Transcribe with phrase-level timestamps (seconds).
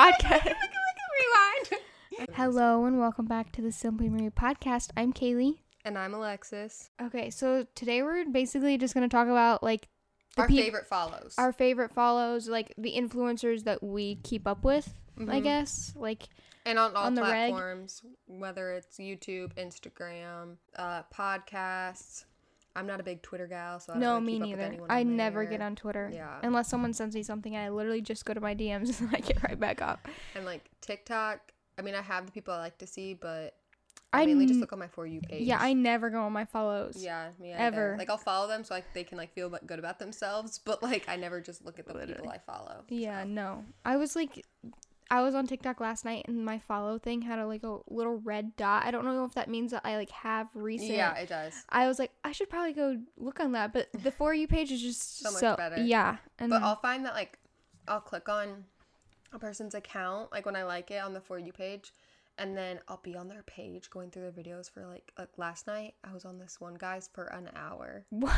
[0.00, 0.44] podcast.
[1.16, 2.30] Rewind.
[2.34, 4.90] Hello and welcome back to the Simply Marie podcast.
[4.94, 5.54] I'm Kaylee.
[5.86, 6.90] And I'm Alexis.
[7.00, 9.88] Okay, so today we're basically just gonna talk about like
[10.34, 11.34] the Our peop- favorite follows.
[11.38, 14.92] our favorite follows, like the influencers that we keep up with.
[15.18, 15.42] I Mhm.
[15.42, 16.28] guess like
[16.66, 17.52] and on all on the reg.
[17.52, 22.24] platforms, whether it's YouTube, Instagram, uh, podcasts.
[22.76, 24.92] I'm not a big Twitter gal, so I don't no, me keep up with neither.
[24.92, 25.50] I never there.
[25.52, 26.38] get on Twitter Yeah.
[26.42, 27.56] unless someone sends me something.
[27.56, 30.06] I literally just go to my DMs and I get right back up.
[30.34, 33.54] And like TikTok, I mean, I have the people I like to see, but
[34.12, 35.42] I, I mainly just look on my for you page.
[35.46, 36.96] Yeah, I never go on my follows.
[36.98, 37.62] Yeah, me either.
[37.62, 37.96] Ever.
[37.98, 41.08] Like I'll follow them so like they can like feel good about themselves, but like
[41.08, 42.84] I never just look at the people I follow.
[42.88, 43.28] Yeah, so.
[43.28, 43.64] no.
[43.84, 44.44] I was like
[45.10, 48.16] I was on TikTok last night and my follow thing had a like a little
[48.18, 48.84] red dot.
[48.84, 50.90] I don't know if that means that I like have recent.
[50.92, 51.54] Yeah, it does.
[51.68, 54.72] I was like, I should probably go look on that, but the for you page
[54.72, 55.82] is just So so, much better.
[55.82, 57.38] Yeah, and But I'll find that like
[57.86, 58.64] I'll click on
[59.32, 61.92] a person's account like when I like it on the for you page,
[62.38, 65.66] and then I'll be on their page going through their videos for like like last
[65.66, 68.32] night I was on this one guy's for an hour what?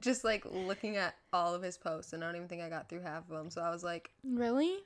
[0.00, 2.88] just like looking at all of his posts and I don't even think I got
[2.88, 3.50] through half of them.
[3.50, 4.78] So I was like, Really?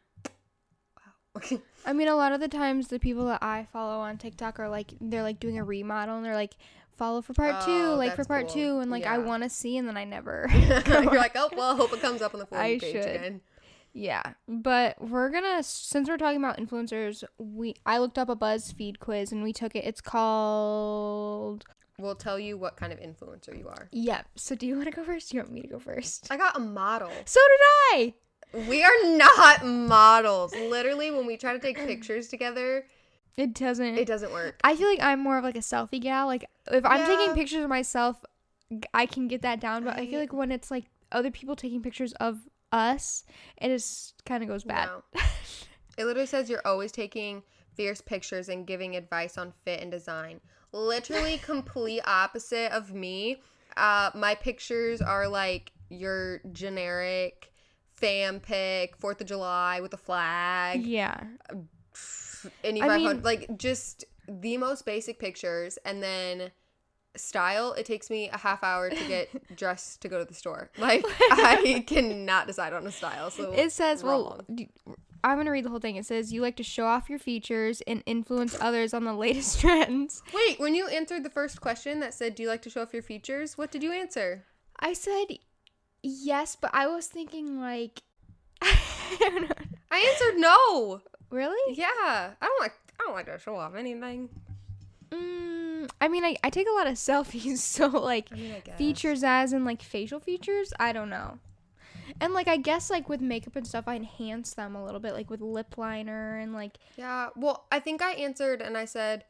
[1.86, 4.68] I mean, a lot of the times the people that I follow on TikTok are
[4.68, 6.54] like they're like doing a remodel and they're like
[6.96, 8.54] follow for part two, Oh, like for part cool.
[8.54, 10.48] two, and like I want to see, and then I never.
[10.52, 12.96] You're like, oh well, I hope it comes up on the for page should.
[12.96, 13.40] again.
[13.94, 18.98] Yeah, but we're gonna since we're talking about influencers, we I looked up a BuzzFeed
[19.00, 19.84] quiz and we took it.
[19.84, 21.64] It's called
[21.98, 23.88] We'll tell you what kind of influencer you are.
[23.92, 24.26] Yep.
[24.36, 25.30] So do you want to go first?
[25.30, 26.26] Do you want me to go first?
[26.30, 27.10] I got a model.
[27.26, 27.60] So did
[28.00, 28.14] I.
[28.52, 30.54] We are not models.
[30.54, 32.86] Literally, when we try to take pictures together,
[33.36, 33.96] It doesn't.
[33.96, 34.60] it doesn't work.
[34.62, 36.26] I feel like I'm more of like a selfie gal.
[36.26, 37.06] Like if I'm Yeah.
[37.06, 38.24] taking pictures of myself,
[38.92, 39.84] I can get that down.
[39.84, 43.24] But I feel like when it's like other people taking pictures of us,
[43.58, 44.88] it just kind of goes bad.
[45.14, 45.20] No.
[45.98, 47.42] It literally says you're always taking
[47.74, 50.40] fierce pictures and giving advice on fit and design.
[50.72, 53.42] Literally complete opposite of me.
[53.76, 57.51] Uh, my pictures are like your generic
[58.02, 61.18] fam pic, Fourth of July with a flag, yeah.
[62.64, 66.50] any I 500, mean- like just the most basic pictures, and then
[67.16, 67.72] style.
[67.74, 70.70] It takes me a half hour to get dressed to go to the store.
[70.78, 73.30] Like I cannot decide on a style.
[73.30, 74.56] So It says, well, wrong.
[74.56, 74.70] d-
[75.24, 75.94] I'm going to read the whole thing.
[75.96, 79.60] It says, you like to show off your features and influence others on the latest
[79.62, 80.22] trends.
[80.34, 82.92] Wait, when you answered the first question that said, "Do you like to show off
[82.92, 84.44] your features?" What did you answer?
[84.80, 85.26] I said
[86.02, 88.02] yes, but I was thinking like,
[88.60, 88.76] I.
[89.90, 91.00] I answered no.
[91.30, 91.74] Really?
[91.74, 92.72] Yeah, I don't like.
[93.00, 94.28] I don't like to show off anything.
[95.10, 98.70] Mm, I mean, I, I take a lot of selfies, so like I mean, I
[98.72, 100.72] features as in like facial features.
[100.78, 101.38] I don't know.
[102.20, 105.12] And like I guess like with makeup and stuff, I enhance them a little bit,
[105.14, 107.28] like with lip liner and like Yeah.
[107.36, 109.24] Well, I think I answered and I said,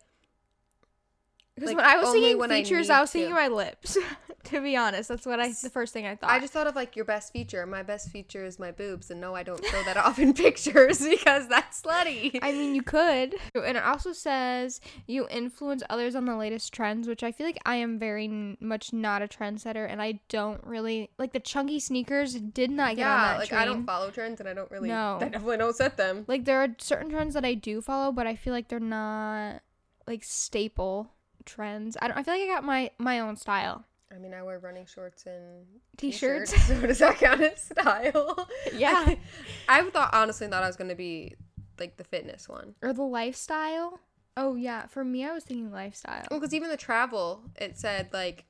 [1.63, 3.19] because Like, when I was thinking when I features, I, was to.
[3.19, 3.97] thinking my lips.
[4.45, 6.31] to be honest, that's what I the first thing I thought.
[6.31, 7.65] I just thought of like your best feature.
[7.67, 10.99] My best feature is my boobs, and no, I don't show that off in pictures
[11.09, 12.39] because that's slutty.
[12.43, 13.37] I mean, you could.
[13.55, 17.59] And it also says you influence others on the latest trends, which I feel like
[17.65, 21.79] I am very n- much not a trendsetter, and I don't really like the chunky
[21.79, 22.35] sneakers.
[22.35, 23.61] Did not get on yeah, that like train.
[23.61, 24.89] I don't follow trends, and I don't really.
[24.89, 25.19] No.
[25.21, 26.25] I definitely don't set them.
[26.27, 29.61] like there are certain trends that I do follow, but I feel like they're not
[30.07, 31.97] like staple trends.
[32.01, 32.17] I don't.
[32.17, 33.85] I feel like I got my my own style.
[34.15, 35.65] I mean, I wear running shorts and
[35.97, 36.51] T-shirts.
[36.53, 38.47] t-shirts, so does that count as style?
[38.75, 39.15] Yeah.
[39.69, 41.35] I thought honestly thought I was gonna be
[41.79, 42.75] like the fitness one.
[42.83, 44.01] Or the lifestyle.
[44.37, 46.27] Oh yeah, for me, I was thinking lifestyle.
[46.31, 48.45] Well, because even the travel, it said like,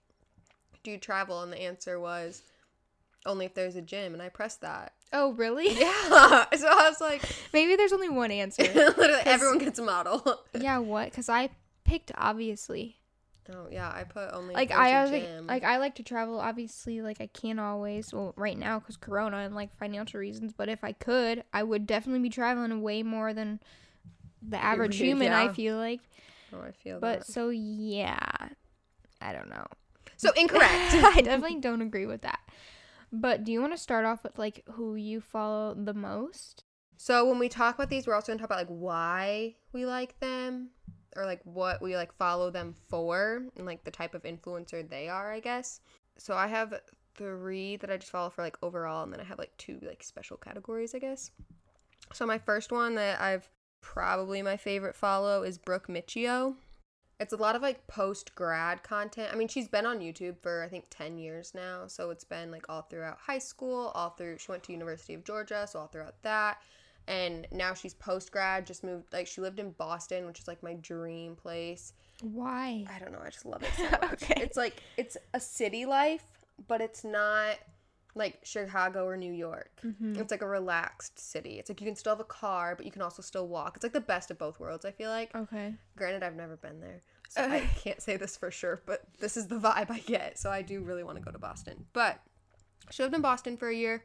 [0.83, 2.43] "Do you travel?" And the answer was,
[3.27, 4.93] "Only if there's a gym." And I pressed that.
[5.13, 5.69] Oh really?
[5.79, 6.47] Yeah.
[6.57, 7.23] So I was like,
[7.53, 8.63] Maybe there's only one answer.
[8.63, 10.41] literally everyone gets a model.
[10.59, 10.79] yeah.
[10.79, 11.11] What?
[11.11, 11.51] Because I
[11.93, 12.97] picked obviously.
[13.53, 16.41] oh yeah, I put only like I like, like I like to travel.
[16.41, 18.15] Obviously, like I can't always.
[18.15, 20.55] Well, right now because Corona and like financial reasons.
[20.57, 23.61] But if I could, I would definitely be traveling way more than
[24.41, 25.33] the average would, human.
[25.33, 26.01] I feel like.
[26.55, 27.27] oh, I feel But that.
[27.27, 28.19] so yeah,
[29.21, 29.67] I don't know.
[30.17, 30.73] So incorrect.
[30.73, 32.41] I definitely don't agree with that.
[33.13, 36.65] But do you want to start off with like who you follow the most?
[36.97, 40.19] So when we talk about these, we're also gonna talk about like why we like
[40.21, 40.71] them,
[41.17, 45.09] or like what we like follow them for, and like the type of influencer they
[45.09, 45.81] are, I guess.
[46.19, 46.75] So I have
[47.15, 50.03] three that I just follow for like overall, and then I have like two like
[50.03, 51.31] special categories, I guess.
[52.13, 53.49] So my first one that I've
[53.81, 56.55] probably my favorite follow is Brooke Miccio.
[57.21, 59.31] It's a lot of like post grad content.
[59.33, 61.87] I mean, she's been on YouTube for I think 10 years now.
[61.87, 65.25] So it's been like all throughout high school, all through she went to University of
[65.25, 66.59] Georgia, so all throughout that.
[67.09, 68.67] And now she's post grad.
[68.67, 69.13] Just moved.
[69.13, 71.93] Like she lived in Boston, which is like my dream place.
[72.23, 72.85] Why?
[72.95, 73.21] I don't know.
[73.25, 74.23] I just love it so much.
[74.23, 74.41] Okay.
[74.43, 76.25] It's like it's a city life,
[76.69, 77.57] but it's not
[78.15, 79.71] like Chicago or New York.
[79.85, 80.17] Mm-hmm.
[80.17, 81.59] It's like a relaxed city.
[81.59, 83.73] It's like you can still have a car, but you can also still walk.
[83.77, 84.85] It's like the best of both worlds.
[84.85, 85.35] I feel like.
[85.35, 85.75] Okay.
[85.97, 88.83] Granted, I've never been there, so I can't say this for sure.
[88.87, 90.39] But this is the vibe I get.
[90.39, 91.87] So I do really want to go to Boston.
[91.93, 92.21] But
[92.91, 94.05] she lived in Boston for a year,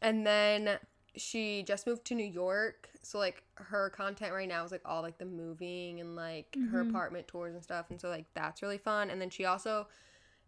[0.00, 0.78] and then
[1.16, 2.88] she just moved to New York.
[3.02, 6.84] So like her content right now is like all like the moving and like her
[6.84, 6.90] Mhm.
[6.90, 7.86] apartment tours and stuff.
[7.90, 9.10] And so like that's really fun.
[9.10, 9.88] And then she also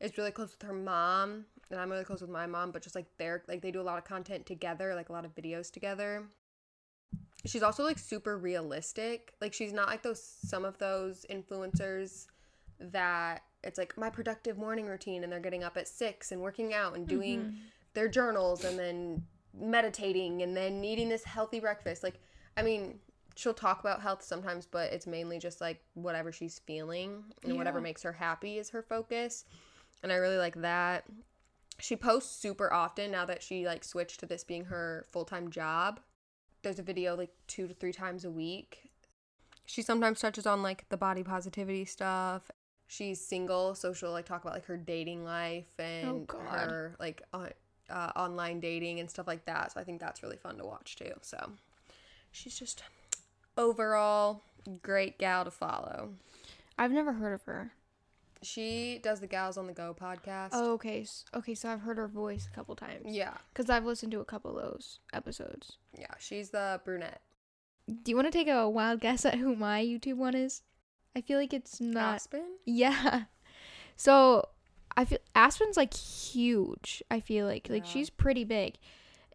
[0.01, 2.71] is really close with her mom, and I'm really close with my mom.
[2.71, 5.25] But just like they're like they do a lot of content together, like a lot
[5.25, 6.25] of videos together.
[7.47, 9.35] She's also like super realistic.
[9.41, 12.27] Like she's not like those some of those influencers
[12.81, 16.75] that it's like my productive morning routine and they're getting up at six and working
[16.75, 17.55] out and doing Mhm.
[17.95, 19.27] their journals and then
[19.61, 22.03] meditating and then eating this healthy breakfast.
[22.03, 22.21] Like,
[22.57, 22.99] I mean,
[23.39, 27.81] she'll talk about health sometimes, but it's mainly just like whatever she's feeling and whatever
[27.81, 29.45] makes her happy is her focus.
[30.03, 31.05] And I really like that.
[31.79, 36.01] She posts super often now that she like switched to this being her full-time job.
[36.63, 38.91] There's a video like 2 to 3 times a week.
[39.67, 42.51] She sometimes touches on like the body positivity stuff.
[42.89, 46.41] She's single, so she'll like talk about like her dating life and God.
[46.41, 47.49] her like uh,
[47.91, 49.73] uh, online dating and stuff like that.
[49.73, 51.13] So I think that's really fun to watch too.
[51.23, 51.53] So
[52.31, 52.83] she's just
[53.57, 54.43] overall
[54.83, 56.11] great gal to follow.
[56.79, 57.73] I've never heard of her.
[58.41, 60.51] She does the Gals on the Go podcast.
[60.53, 61.05] Oh, okay.
[61.35, 63.03] Okay, so I've heard her voice a couple times.
[63.07, 65.79] Yeah, Because I've listened to a couple of those episodes.
[65.99, 67.21] yeah, she's the brunette.
[67.89, 70.63] Do you want to take a wild guess at who my YouTube one is?
[71.17, 72.21] I feel like it's not.
[72.21, 72.45] Aspyn.
[72.65, 73.23] Yeah.
[73.97, 74.49] So
[74.99, 77.03] I feel Aspyn's like huge.
[77.11, 77.91] I feel like like Yeah.
[77.91, 78.75] she's pretty big,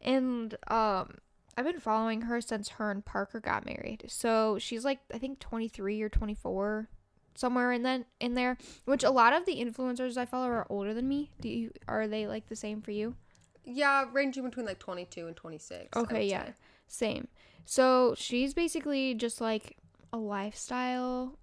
[0.01, 1.15] and um,
[1.57, 4.03] I've been following her since her and Parker got married.
[4.09, 6.89] So she's like I think twenty three or twenty four,
[7.33, 8.57] somewhere in then in there.
[8.83, 11.31] Which a lot of the influencers I follow are older than me.
[11.39, 13.15] Do you are they like the same for you?
[13.65, 15.95] Yeah, ranging between like 22 and 26.
[15.95, 16.47] Okay, yeah.
[16.47, 16.53] say.
[16.89, 17.27] Same.
[17.63, 19.77] So she's basically just like
[20.11, 21.39] a lifestyle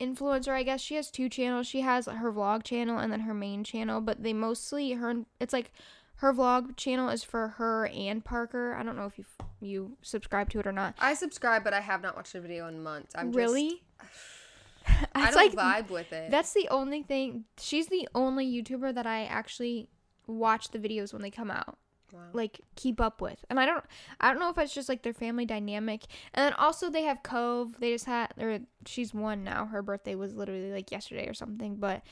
[0.00, 0.80] influencer, I guess.
[0.80, 1.66] She has two channels.
[1.66, 5.52] She has her vlog channel and then her main channel, but they mostly her it's
[5.52, 5.72] like
[6.16, 8.74] her vlog channel is for her and Parker.
[8.74, 9.24] I don't know if you
[9.60, 10.94] you subscribe to it or not.
[10.98, 13.14] I subscribe, but I have not watched a video in months.
[13.14, 13.82] I'm really?
[14.00, 16.30] Just, I don't like vibe with it.
[16.30, 17.44] that's the only thing.
[17.58, 19.88] She's the only YouTuber that I actually
[20.26, 21.78] watch the videos when they come out.
[22.12, 22.20] Wow.
[22.32, 23.44] like keep up with.
[23.50, 23.84] And I don't
[24.20, 26.04] I don't know if it's just like their family dynamic.
[26.34, 27.78] And then also they have Cove.
[27.80, 29.66] They just had or she's one now.
[29.66, 32.02] Her birthday was literally like yesterday or something, but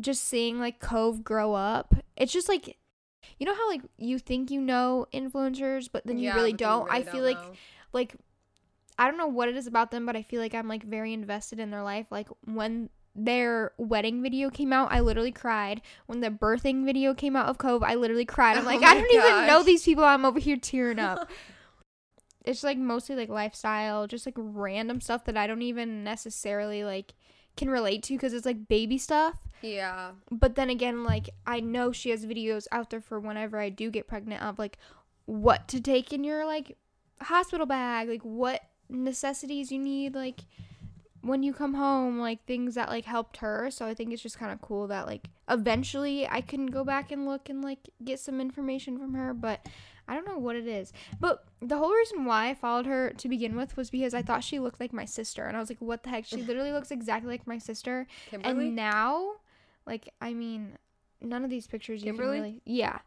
[0.00, 2.76] just seeing like Cove grow up, it's just like
[3.38, 6.90] you know how like you think you know influencers, but then you Yeah, really don't.
[6.90, 7.52] I really feel don't like know.
[7.92, 8.16] like
[8.98, 11.12] I don't know what it is about them, but I feel like I'm like very
[11.12, 12.06] invested in their life.
[12.10, 15.82] Like when their wedding video came out, I literally cried.
[16.06, 18.56] When the birthing video came out of Cove, I literally cried.
[18.56, 20.04] I'm Oh like, my I don't even know these people.
[20.04, 21.30] I'm over here tearing up.
[22.44, 27.14] it's like mostly like lifestyle, just like random stuff that I don't even necessarily like
[27.56, 29.36] can relate to because it's like baby stuff.
[29.60, 30.12] yeah.
[30.30, 33.90] But then again, like I know she has videos out there for whenever I do
[33.90, 34.78] get pregnant of like
[35.26, 36.76] what to take in your like
[37.20, 40.40] hospital bag, like what necessities you need, like
[41.22, 43.70] when you come home, like things that like helped her.
[43.70, 47.10] So I think it's just kind of cool that like eventually I can go back
[47.10, 49.66] and look and like get some information from her, but
[50.08, 50.92] I don't know what it is.
[51.20, 54.42] But the whole reason why I followed her to begin with was because I thought
[54.42, 56.26] she looked like my sister and I was like, what the heck?
[56.26, 58.06] She literally looks exactly like my sister.
[58.28, 58.66] Kimberly.
[58.66, 59.34] And now,
[59.86, 60.76] like, I mean,
[61.20, 62.36] none of these pictures you Kimberly?
[62.36, 62.62] can really.
[62.64, 62.98] Yeah.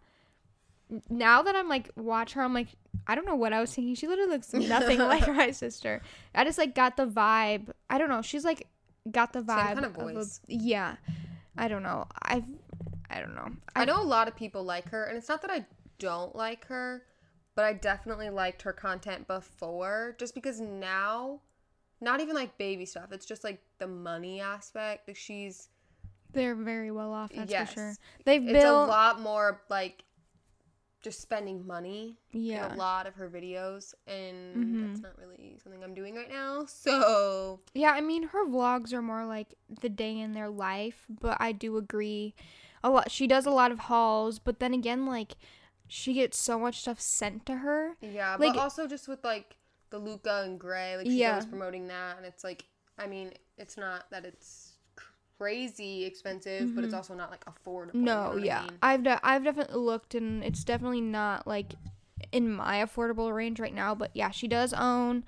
[1.10, 2.70] Now that I'm like watch her, I'm like,
[3.08, 3.96] I don't know what I was thinking.
[3.96, 6.02] She literally looks nothing like my sister.
[6.34, 7.70] I just like got the vibe.
[7.90, 8.22] I don't know.
[8.22, 8.68] She's like
[9.12, 9.76] got the vibe.
[9.76, 10.42] kind of a- voice.
[10.48, 10.96] yeah.
[11.58, 12.08] I don't know.
[12.22, 12.44] I.
[13.10, 13.50] I don't know.
[13.76, 15.66] I know a lot of people like her, and it's not that I
[16.00, 17.04] don't like her,
[17.56, 20.16] but I definitely liked her content before.
[20.18, 21.40] Just because now,
[22.02, 23.12] not even like baby stuff.
[23.12, 25.08] It's just like the money aspect.
[25.08, 25.70] Like she's
[26.34, 27.32] They're very well off.
[27.34, 27.94] That's yes, for sure.
[28.26, 28.88] They've it's built.
[28.88, 30.04] a lot more like
[31.06, 32.66] just spending money yeah.
[32.66, 34.82] in a lot of her videos, and Mhm.
[34.82, 36.66] that's not really something I'm doing right now.
[36.66, 41.38] So Yeah, I mean her vlogs are more like the day in their life, but
[41.40, 42.34] I do agree
[42.84, 45.36] a lot she does a lot of hauls, but then again like
[45.88, 47.96] she gets so much stuff sent to her.
[48.02, 49.58] Yeah, Like- but also just with like
[49.92, 51.32] the Luca and Grae, like she's Yeah.
[51.32, 52.66] always promoting that, and it's like,
[52.98, 54.75] I mean, it's not that it's
[55.38, 57.96] crazy expensive, but it's also not like affordable.
[57.96, 58.38] you know Mm-hmm.
[58.38, 58.62] No, I yeah.
[58.64, 58.72] mean?
[58.82, 61.74] I've de- I've definitely looked and it's definitely not like
[62.32, 63.94] in my affordable range right now.
[63.96, 65.24] But yeah, she does own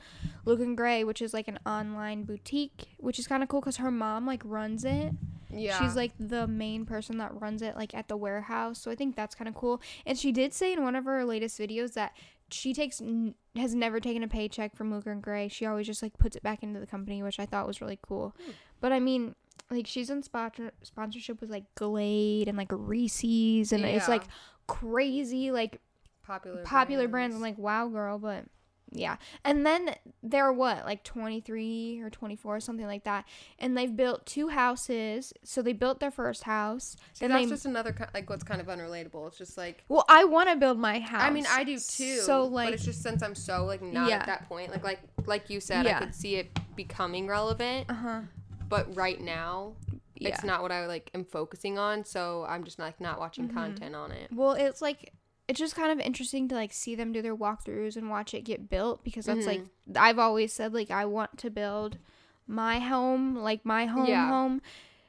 [0.45, 3.77] Luca and Grae, which is like an online boutique, which is kind of cool because
[3.77, 5.13] her mom like runs it.
[5.49, 5.79] Yeah.
[5.79, 8.79] She's like the main person that runs it like at the warehouse.
[8.79, 9.81] So I think that's kind of cool.
[10.05, 12.13] And she did say in one of her latest videos that
[12.49, 15.49] she takes n- has never taken a paycheck from Luca and Grae.
[15.51, 17.99] She always just like puts it back into the company, which I thought was really
[18.01, 18.35] cool.
[18.43, 18.51] Hmm.
[18.81, 19.35] But I mean,
[19.69, 24.24] like she's in sponsor- sponsorship with like Glade and like Reese's and it's like
[24.67, 25.79] crazy like
[26.25, 27.36] popular popular brands.
[27.36, 28.45] I'm like, wow, girl, but
[28.91, 29.17] yeah.
[29.43, 33.25] And then they're what, like 23 or 24, or something like that.
[33.59, 35.33] And they've built two houses.
[35.43, 36.95] So they built their first house.
[37.13, 37.50] See, then that's they.
[37.50, 39.27] just another ki- like what's kind of unrelatable.
[39.27, 41.21] It's just like well, I want to build my house.
[41.21, 42.19] I mean, I do too.
[42.19, 44.19] So but like, it's just since I'm so like not Yeah.
[44.19, 45.97] at that point, like like like you said, Yeah.
[45.97, 47.89] I could see it becoming relevant.
[47.89, 48.21] uh huh.
[48.69, 49.74] But right now,
[50.15, 50.29] Yeah.
[50.29, 52.03] it's not what I like am focusing on.
[52.05, 53.53] So I'm just like not watching Mhm.
[53.53, 54.31] content on it.
[54.31, 55.13] Well, it's like
[55.47, 58.41] it's just kind of interesting to like see them do their walkthroughs and watch it
[58.41, 59.93] get built because that's like Mm-hmm.
[59.97, 61.97] I've always said like I want to build
[62.45, 64.27] my home, like my home Yeah.
[64.27, 64.62] home.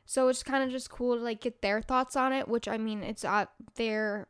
[0.07, 2.79] So it's kind of just cool to like get their thoughts on it, which I
[2.79, 4.29] mean, it's uh they're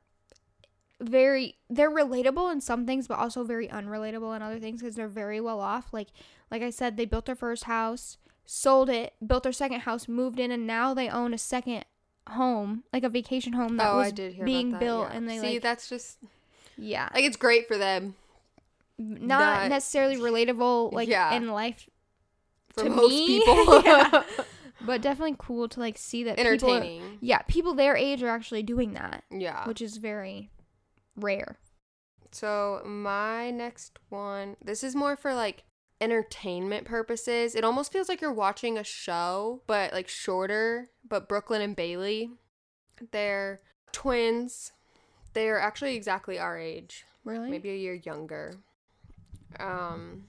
[1.00, 5.06] very they're relatable in some things but also very unrelatable in other things because they're
[5.06, 6.08] very well off like
[6.50, 8.18] like i said they built their first house
[8.50, 11.85] sold it built their second house moved in and now they own a second
[12.31, 15.17] home like a vacation home that oh, was I did hear being that, built yeah.
[15.19, 16.17] and they see like that's just
[16.78, 18.14] yeah like it's great for them
[18.99, 21.35] not not- necessarily relatable like Yeah.
[21.35, 21.90] in life
[22.73, 23.83] for To most me, people.
[23.85, 24.23] yeah.
[24.81, 27.19] but definitely cool to like see that people Entertaining.
[27.21, 29.69] yeah people their age are actually doing that yeah.
[29.69, 30.50] which is very
[31.17, 31.59] rare
[32.31, 35.64] So my next one, this is more for like
[36.00, 37.55] entertainment purposes.
[37.55, 40.88] It almost feels like you're watching a show, but like shorter.
[41.09, 42.31] But Brooklyn and Bailey,
[43.11, 43.61] they're
[43.93, 44.73] twins.
[45.35, 48.55] They're actually exactly our age, really maybe a year younger.
[49.59, 50.25] Um,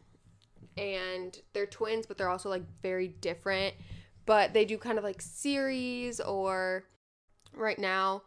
[0.78, 3.76] and they're twins, but they're also like very different.
[4.26, 6.86] But they do kind of like series or
[7.54, 8.24] right now,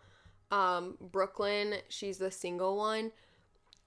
[0.50, 3.12] um, Brooklyn, she's the single one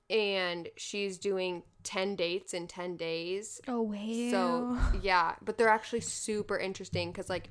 [0.09, 3.59] and she's doing 10 dates in 10 days.
[3.67, 7.49] oh hell So, yeah, but they're actually super interesting cuz like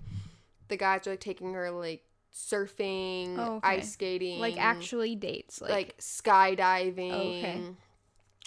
[0.68, 3.68] the guys are like taking her like surfing, Oh, okay.
[3.78, 7.12] ice skating, like actually dates like, like, skydiving.
[7.12, 7.62] Okay.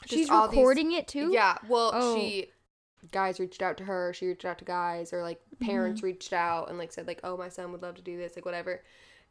[0.06, 2.16] She's all these- recording it too Yeah, well, Oh.
[2.20, 2.52] she
[3.12, 5.66] guys reached out to her, she reached out to guys or like Mm-hmm.
[5.66, 8.36] parents reached out and like said like, "Oh, my son would love to do this,"
[8.36, 8.84] like whatever.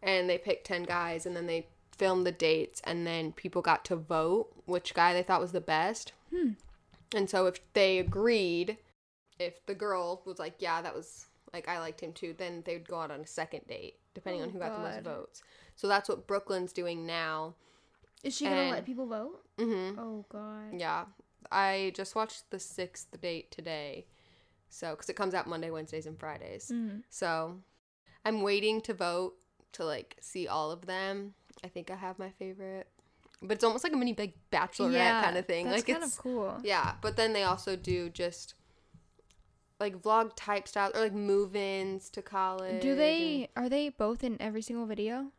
[0.02, 3.84] And they picked 10 guys and then they filmed the dates and then people got
[3.86, 6.12] to vote which guy they thought was the best.
[6.30, 6.50] Hmm.
[7.14, 8.78] And so if they agreed,
[9.38, 12.86] if the girl was like, "Yeah, that was like I liked him too," then they'd
[12.88, 15.42] go out on a second date depending Oh, on who got the most votes.
[15.76, 17.54] So that's what Brooklyn's doing now.
[18.24, 19.96] is she gonna let people vote Mhm.
[19.98, 21.04] oh god Yeah.
[21.52, 24.06] I just watched the sixth date today.
[24.68, 26.70] So, because it comes out Monday, Wednesdays, and Fridays.
[26.74, 27.04] Mhm.
[27.08, 27.60] So,
[28.24, 29.36] I'm waiting to vote
[29.72, 31.34] to like see all of them.
[31.64, 32.86] I think I have my favorite.
[33.42, 35.66] But it's almost like a mini big bachelorette kind of thing.
[35.66, 38.54] that's like kind it's of cool yeah, but then they also do just
[39.78, 42.80] like vlog type style or like move-ins to college.
[42.80, 45.32] do they are they both in every single video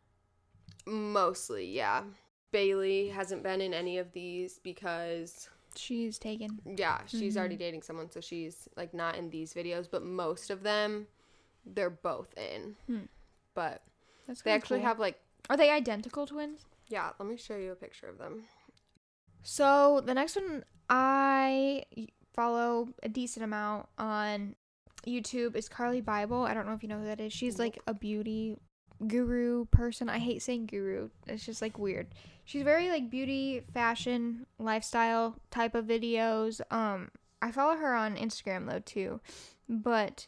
[0.86, 2.03] mostly, yeah.
[2.51, 7.59] Bailey hasn't been in any of these because she's taken yeah, she's already Mhm.
[7.59, 11.07] dating someone, so she's like not in these videos, but most of them
[11.65, 12.75] they're both in.
[12.88, 13.00] Hmm.
[13.53, 13.81] But
[14.45, 14.88] they actually cool.
[14.88, 18.43] have like are they identical twins yeah, let me show you a picture of them.
[19.43, 21.83] So the next one I
[22.33, 24.55] follow a decent amount on
[25.05, 26.47] YouTube is Carli Bybel.
[26.47, 27.33] I don't know if you know who that is.
[27.33, 28.57] She's like a beauty
[29.05, 30.09] guru person.
[30.09, 31.09] I hate saying guru.
[31.27, 32.07] It's just like weird.
[32.45, 36.61] She's very like beauty, fashion, lifestyle type of videos.
[36.71, 37.09] Um
[37.41, 39.19] I follow her on Instagram though too.
[39.69, 40.27] But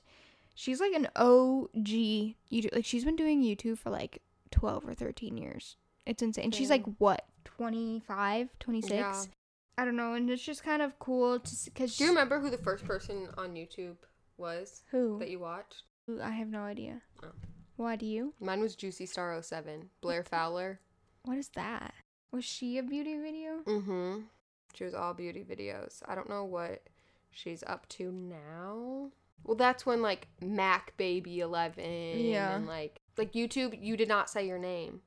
[0.55, 1.71] she's like an OG
[2.51, 4.21] YouTube like she's been doing YouTube for like
[4.51, 5.75] 12 or 13 years.
[6.05, 6.45] It's insane.
[6.45, 7.25] And She's like what?
[7.45, 8.93] 25, 26?
[8.93, 9.23] Yeah.
[9.77, 12.49] I don't know, and it's just kind of cool to because Do you remember who
[12.49, 13.95] the first person on YouTube
[14.37, 15.17] was who?
[15.19, 15.83] that you watched?
[16.21, 17.01] I have no idea.
[17.23, 17.27] Oh.
[17.77, 18.33] Why do you?
[18.41, 20.81] Mine was Juicy Star 07, Blair Fowler.
[21.23, 21.93] What is that?
[22.31, 23.59] Was she a beauty video?
[23.65, 24.21] Mm-hmm.
[24.73, 26.01] She was all beauty videos.
[26.07, 26.83] I don't know what
[27.31, 29.11] she's up to now.
[29.45, 31.83] Well, that's when like Mac Baby 11
[32.19, 32.55] Yeah.
[32.55, 35.01] and like like YouTube, you did not say your name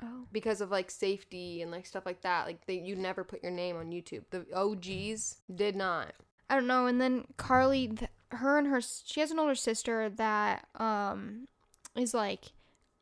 [0.00, 0.26] Oh.
[0.30, 2.46] because of like safety and like stuff like that.
[2.46, 4.22] Like they you never put your name on YouTube.
[4.30, 6.12] The OGs did not.
[6.48, 6.86] I don't know.
[6.86, 11.48] And then Carli, th- her and her, she has an older sister that um
[11.96, 12.52] is like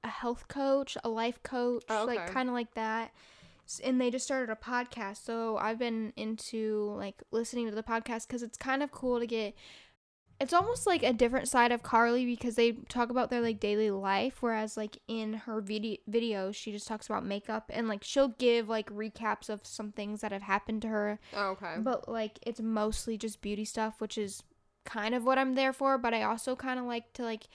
[0.02, 3.12] a health coach, a life coach, Oh, like kind of like that.
[3.84, 5.24] And they just started a podcast.
[5.24, 9.26] So I've been into like listening to the podcast because it's kind of cool to
[9.26, 9.54] get.
[10.38, 13.90] It's almost like a different side of Carli because they talk about their like daily
[13.90, 18.28] life, whereas like in her video videos she just talks about makeup and like she'll
[18.28, 21.76] give like recaps of some things that have happened to her, Oh, okay.
[21.78, 24.42] but like it's mostly just beauty stuff, which is
[24.84, 25.96] kind of what I'm there for.
[25.96, 27.48] But I also kind of like to like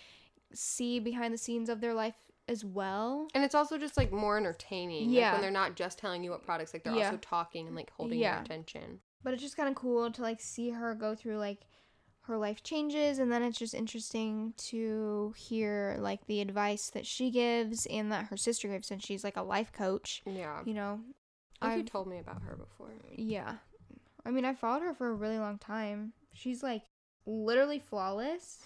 [0.54, 2.16] see behind the scenes of their life
[2.48, 3.28] as well.
[3.36, 5.10] And it's also just like more entertaining.
[5.10, 5.32] Like, Yeah.
[5.34, 7.06] when they're not just telling you what products, like they're Yeah.
[7.06, 8.34] also talking and like holding Yeah.
[8.38, 9.02] your attention.
[9.24, 11.60] but it's just kind of cool to like see her go through like
[12.26, 17.32] her life changes and then it's just interesting to hear like the advice that she
[17.32, 20.62] gives and that her sister gives since she's like a life coach Yeah.
[20.66, 21.00] you know
[21.62, 22.92] I you told me about her before.
[23.16, 23.56] yeah
[24.26, 26.84] i mean i followed her for a really long time she's like
[27.26, 28.60] literally flawless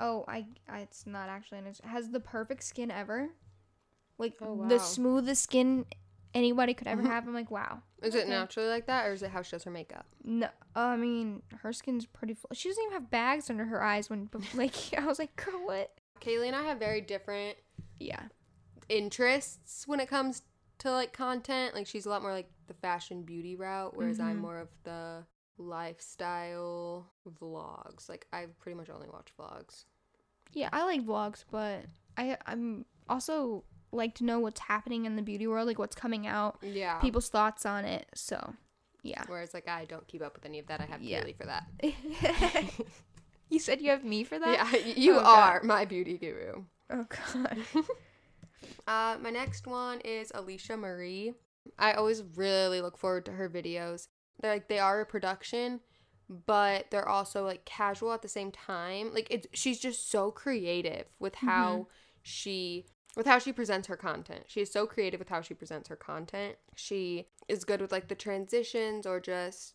[0.00, 3.28] oh i, I it's not actually and it has the perfect skin ever
[4.18, 4.68] like Oh, wow.
[4.68, 5.84] the smoothest skin
[6.34, 7.06] anybody could ever Mhm.
[7.06, 8.30] have i'm like wow Is it Okay.
[8.30, 10.06] naturally like that, or is it how she does her makeup?
[10.22, 10.48] No,
[10.80, 12.34] I mean her skin's pretty.
[12.34, 12.50] Full.
[12.52, 14.08] She doesn't even have bags under her eyes.
[14.10, 15.92] When like I was like, girl, what?
[16.20, 17.56] Kaylee and I have very different
[17.98, 18.22] Yeah,
[18.88, 20.42] interests when it comes
[20.78, 21.74] to like content.
[21.74, 24.40] Like she's a lot more like the fashion beauty route, whereas I'm Mhm.
[24.40, 25.24] more of the
[25.58, 27.06] lifestyle
[27.40, 28.08] vlogs.
[28.08, 29.84] Like I pretty much only watch vlogs.
[30.52, 30.68] yeah.
[30.72, 31.84] I like vlogs, but
[32.16, 36.26] I I'm also like to know what's happening in the beauty world, like what's coming
[36.26, 36.98] out, Yeah.
[37.00, 38.06] people's thoughts on it.
[38.14, 38.54] So,
[39.06, 39.24] yeah.
[39.26, 40.80] Whereas like I don't keep up with any of that.
[40.80, 41.24] I have Yeah.
[41.38, 41.66] For that.
[43.50, 44.72] you said you have me for that.
[44.72, 45.38] Yeah, you Oh, God.
[45.38, 46.64] are my beauty guru.
[46.90, 47.58] Oh god.
[48.88, 51.34] Uh, my next one is Alisha Marie.
[51.78, 54.08] I always really look forward to her videos.
[54.40, 55.80] They're like they are a production,
[56.46, 59.12] but they're also like casual at the same time.
[59.12, 61.88] Like it's she's just so creative with how
[62.22, 64.44] she with how she presents her content.
[64.46, 66.56] She is so creative with how she presents her content.
[66.76, 69.74] She is good with like the transitions or just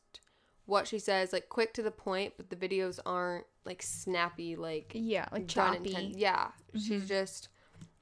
[0.66, 4.92] what she says, like quick to the point, but the videos aren't like snappy, like
[4.96, 5.94] Yeah, like choppy.
[5.94, 7.08] inten- Yeah, she's Mhm.
[7.08, 7.50] just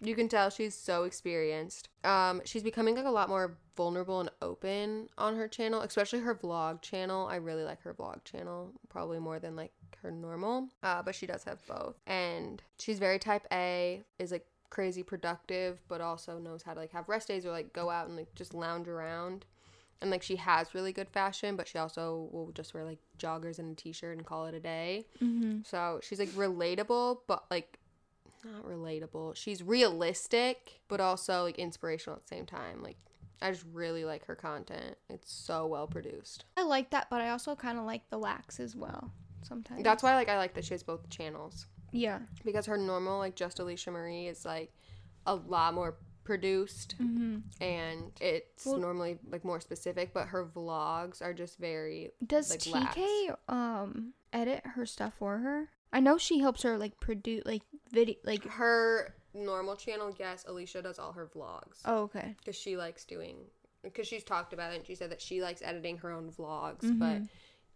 [0.01, 1.89] you can tell she's so experienced.
[2.05, 6.33] Um, she's becoming like a lot more vulnerable and open on her channel, especially her
[6.35, 7.27] vlog channel.
[7.27, 10.69] I really like her vlog channel, probably more than like her normal.
[10.83, 14.01] Uh, but she does have both, and she's very type A.
[14.19, 17.73] Is like crazy productive, but also knows how to like have rest days or like
[17.73, 19.45] go out and like just lounge around.
[20.01, 23.59] And like she has really good fashion, but she also will just wear like joggers
[23.59, 25.05] and a t-shirt and call it a day.
[25.21, 25.59] Mm-hmm.
[25.65, 27.77] So she's like relatable, but like
[28.45, 29.35] not relatable.
[29.35, 32.81] She's realistic, but also like inspirational at the same time.
[32.81, 32.97] Like
[33.41, 34.97] I just really like her content.
[35.09, 36.45] It's so well produced.
[36.55, 39.11] I like that, but I also kind of like the lax as well.
[39.43, 39.83] Sometimes.
[39.83, 42.19] That's why like I like that she has both channels yeah.
[42.45, 44.71] because her normal like just Alisha Marie is like
[45.25, 47.37] a lot more produced Mm-hmm.
[47.63, 52.93] and it's Well- normally like more specific, but her vlogs are just very Does like,
[52.95, 55.69] TK um edit her stuff for her?
[55.91, 60.15] I know she helps her like produce like video like her normal channel.
[60.19, 61.79] Yes, Alisha does all her vlogs.
[61.85, 62.35] oh okay.
[62.37, 63.37] because she likes doing
[63.81, 66.81] because she's talked about it and she said that she likes editing her own vlogs
[66.83, 66.99] Mhm.
[66.99, 67.21] but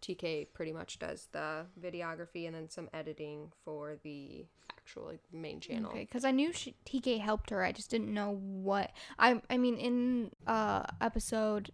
[0.04, 4.44] tk pretty much does the videography and then some editing for the
[4.84, 7.64] actual like, main channel Okay, because I knew she, TK helped her.
[7.64, 8.92] I just didn't know what.
[9.18, 11.70] I I mean, in uh episode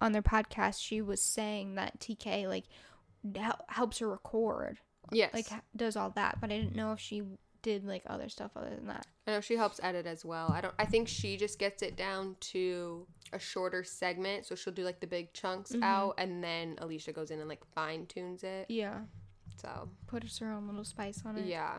[0.00, 2.64] on their podcast, she was saying that TK like
[3.34, 4.78] hel- helps her record,
[5.12, 6.40] yes like does all that.
[6.40, 7.22] But I didn't know if she
[7.62, 9.06] did like other stuff other than that.
[9.26, 11.96] i know she helps edit as well i don't i think she just gets it
[11.96, 15.82] down to a shorter segment so she'll do like the big chunks Mhm.
[15.82, 19.00] out and then alisha goes in and like fine tunes it Yeah,
[19.56, 21.46] so puts her own little spice on it.
[21.46, 21.78] yeah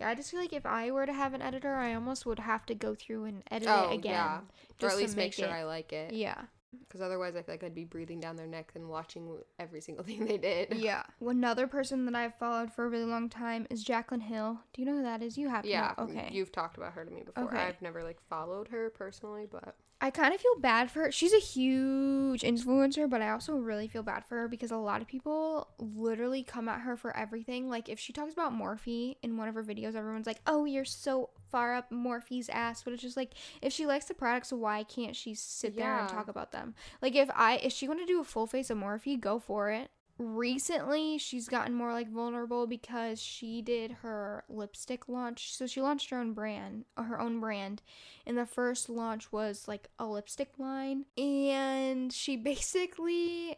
[0.00, 2.40] Yeah, I just feel like if I were to have an editor, I almost would
[2.40, 4.12] have to go through and edit oh it again.
[4.12, 4.42] yeah or
[4.78, 6.42] just at to least make make sure it- i like it Yeah.
[6.80, 10.04] Because otherwise i feel like i'd be breathing down their neck and watching every single
[10.08, 11.02] thing they did Yeah.
[11.20, 14.60] Another person that I've followed for a really long time is Jaclyn Hill.
[14.72, 15.36] Do you know who that is?
[15.36, 16.04] You have Yeah, know.
[16.04, 16.28] Okay.
[16.32, 17.44] You've talked about her to me before.
[17.44, 17.56] Okay.
[17.56, 21.12] I've never like followed her personally, but I kind of feel bad for her.
[21.12, 25.00] She's a huge influencer, but I also really feel bad for her because a lot
[25.00, 27.68] of people literally come at her for everything.
[27.68, 30.84] Like if she talks about Morphe in one of her videos, everyone's like, "Oh, you're
[30.84, 34.82] so far up Morphe's ass." But it's just like if she likes the products, why
[34.82, 36.16] can't she sit there and Yeah.
[36.16, 36.74] talk about them?
[37.00, 39.70] Like if I if she want to do a full face of Morphe, go for
[39.70, 39.90] it.
[40.16, 45.52] Recently, she's gotten more like vulnerable because she did her lipstick launch.
[45.54, 47.82] So she launched her own brand, her own brand,
[48.24, 53.56] and the first launch was like a lipstick line and she basically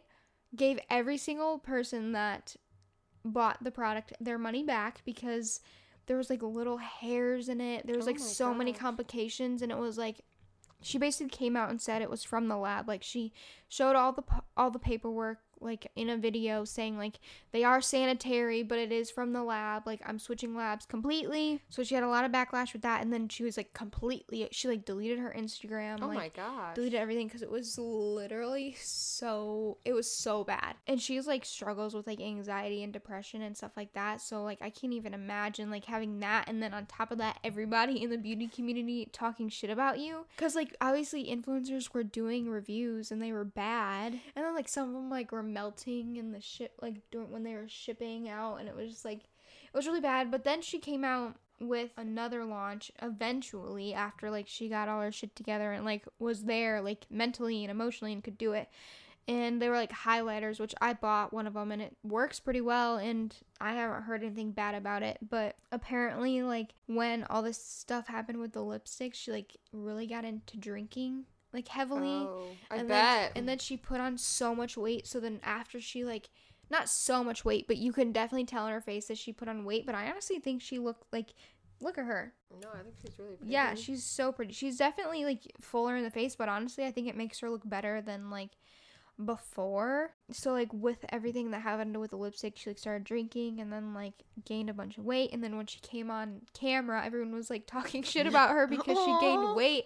[0.55, 2.55] gave every single person that
[3.23, 5.59] bought the product their money back because
[6.07, 9.71] there was like little hairs in it there was Oh like so many complications and
[9.71, 10.23] it was like
[10.81, 12.87] she basically came out and said it was from the lab.
[12.87, 13.33] Like she
[13.67, 14.23] showed all the
[14.55, 17.19] all the paperwork like in a video saying like
[17.51, 19.85] they are sanitary but it is from the lab.
[19.85, 21.61] Like i'm switching labs completely.
[21.69, 23.01] So she had a lot of backlash with that.
[23.01, 26.75] And then she was like completely she like deleted her instagram Oh like, my gosh.
[26.75, 30.75] deleted everything because it was literally so it was so bad.
[30.87, 34.21] And she's like struggles with like anxiety and depression and stuff like that.
[34.21, 37.39] So like i can't even imagine like having that and then on top of that
[37.43, 40.25] everybody in the beauty community talking shit about you.
[40.35, 44.13] Because like obviously influencers were doing reviews and they were bad.
[44.35, 47.53] And then like some of them like were melting in the ship like when they
[47.53, 50.31] were shipping out and it was just like it was really bad.
[50.31, 55.11] But then she came out with another launch eventually after like she got all her
[55.11, 58.69] shit together and like was there like mentally and emotionally and could do it.
[59.27, 62.61] And they were like highlighters which i bought one of them and it works pretty
[62.61, 65.17] well and i haven't heard anything bad about it.
[65.27, 70.25] But apparently like when all this stuff happened with the lipstick she like really got
[70.25, 72.89] into drinking like heavily Oh, I and bet.
[72.89, 75.07] Then, and then she put on so much weight.
[75.07, 76.29] So then after she like,
[76.69, 79.47] not so much weight, but you can definitely tell in her face that she put
[79.47, 79.85] on weight.
[79.85, 81.33] But I honestly think she looked like,
[81.79, 82.33] look at her.
[82.61, 83.51] no, I think she's really pretty.
[83.51, 84.53] Yeah, she's so pretty.
[84.53, 87.67] She's definitely like fuller in the face, but honestly, I think it makes her look
[87.67, 88.51] better than like
[89.23, 90.11] before.
[90.31, 93.93] So like with everything that happened with the lipstick, she like started drinking and then
[93.93, 94.13] like
[94.45, 95.31] gained a bunch of weight.
[95.33, 98.97] And then when she came on camera, everyone was like talking shit about her because
[98.97, 99.85] she gained weight.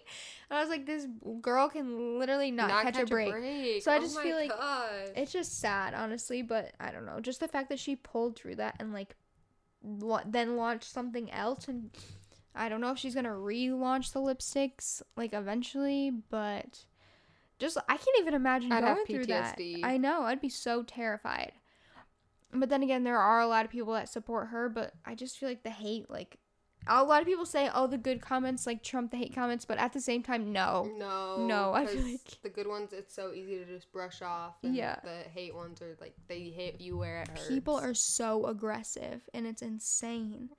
[0.49, 1.07] And I was like, this
[1.41, 3.81] girl can literally not, catch, a, break.
[3.83, 4.89] So I Oh just my feel like gosh.
[5.15, 6.41] It's just sad, honestly.
[6.41, 9.15] But I don't know, just the fact that she pulled through that and like
[9.83, 11.91] la- then launched something else and.
[12.53, 16.83] I don't know if she's gonna relaunch the lipsticks like eventually, but
[17.61, 19.57] just I can't even imagine I'd going through that.
[19.83, 21.53] I know I'd be so terrified.
[22.53, 25.37] But then again, there are a lot of people that support her, but I just
[25.37, 26.37] feel like the hate, like
[26.87, 29.77] a lot of people say, "Oh, the good comments like trump the hate comments," but
[29.77, 30.91] at the same time, no.
[30.97, 34.55] No, No, I feel like- the good ones it's so easy to just brush off.
[34.63, 34.99] And Yeah.
[35.03, 37.47] the hate ones are like they hit you where it hurts.
[37.47, 40.49] People are so aggressive, and it's insane.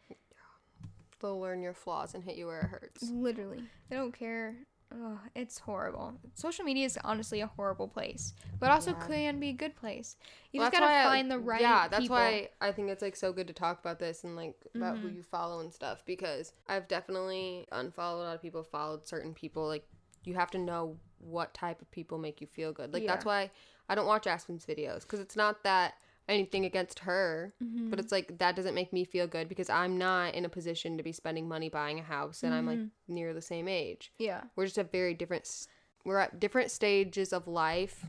[1.20, 3.02] they'll learn your flaws and hit you where it hurts.
[3.10, 4.56] Literally, they don't care.
[4.92, 6.14] Ugh, it's horrible.
[6.34, 9.06] Social media is honestly a horrible place, but also Yeah.
[9.06, 10.16] can be a good place.
[10.52, 11.60] You Well, just gotta why I- find the right.
[11.60, 12.16] Yeah, that's people.
[12.16, 15.08] why I think it's like so good to talk about this and like about who
[15.08, 15.16] Mhm.
[15.16, 19.66] you follow and stuff because I've definitely unfollowed a lot of people, followed certain people.
[19.66, 19.86] Like
[20.24, 22.92] you have to know what type of people make you feel good.
[22.92, 23.50] Like that's why
[23.88, 25.94] I don't watch Aspyn's videos because it's not that
[26.28, 27.90] anything against her, Mm-hmm.
[27.90, 30.96] but it's like that doesn't make me feel good because I'm not in a position
[30.96, 33.14] to be spending money buying a house and I'm like Mm-hmm.
[33.14, 35.66] near the same age yeah, we're just at very different
[36.04, 38.04] we're at different stages of life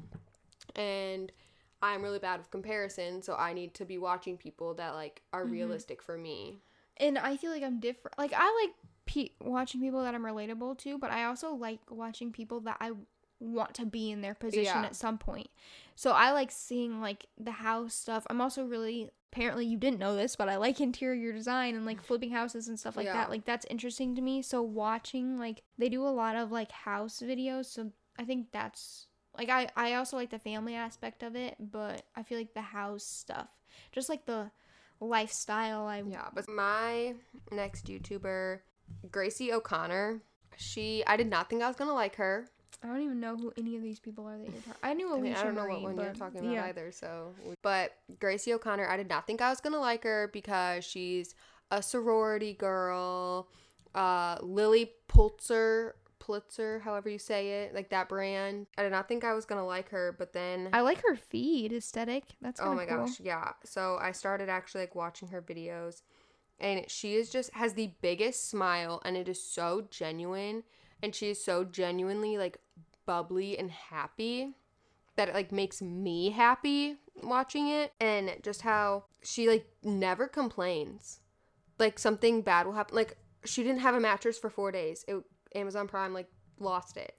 [0.75, 1.31] and
[1.81, 5.45] i'm really bad with comparison so i need to be watching people that like are
[5.45, 5.51] Mhm.
[5.51, 6.61] realistic for me
[6.97, 8.19] and I feel like I'm different.
[8.19, 8.75] Like I like
[9.07, 12.91] pe- watching people that I'm relatable to, but I also like watching people that I
[13.43, 14.85] want to be in their position Yeah.
[14.85, 15.47] at some point.
[15.95, 18.25] So I like seeing like the house stuff.
[18.29, 22.01] I'm also really apparently you didn't know this, but I like interior design and like
[22.05, 23.13] flipping houses and stuff like Yeah.
[23.13, 23.29] that.
[23.29, 24.41] Like that's interesting to me.
[24.41, 29.07] So watching like they do a lot of like house videos, so I think that's
[29.37, 32.61] like I I also like the family aspect of it, but I feel like the
[32.61, 33.49] house stuff,
[33.91, 34.51] just like the
[34.99, 37.13] lifestyle I yeah but my
[37.51, 38.59] next youtuber
[39.11, 40.21] gracie o'connor
[40.55, 42.47] she i did not think i was gonna like her
[42.83, 44.79] I don't even know who any of these people are that you're talking.
[44.81, 46.65] I knew I, mean, I don't know Marie, what one but you're talking about yeah.
[46.65, 50.83] either so but gracie o'connor i did not think i was gonna like her because
[50.83, 51.35] she's
[51.71, 53.47] a sorority girl
[53.95, 59.23] uh lilly pulitzer pulitzer however you say it like that brand i did not think
[59.23, 62.23] i was gonna like her but then I like her feed aesthetic.
[62.41, 63.05] That's oh my cool.
[63.05, 66.01] gosh yeah so i started actually like watching her videos
[66.59, 70.63] and she is just has the biggest smile and it is so genuine
[71.01, 72.57] and she is so genuinely like
[73.05, 74.55] bubbly and happy
[75.15, 81.19] that it like makes me happy watching it and just how she like never complains.
[81.79, 85.05] Like something bad will happen like she didn't have a mattress for four days.
[85.07, 85.23] It
[85.55, 87.15] amazon prime like lost it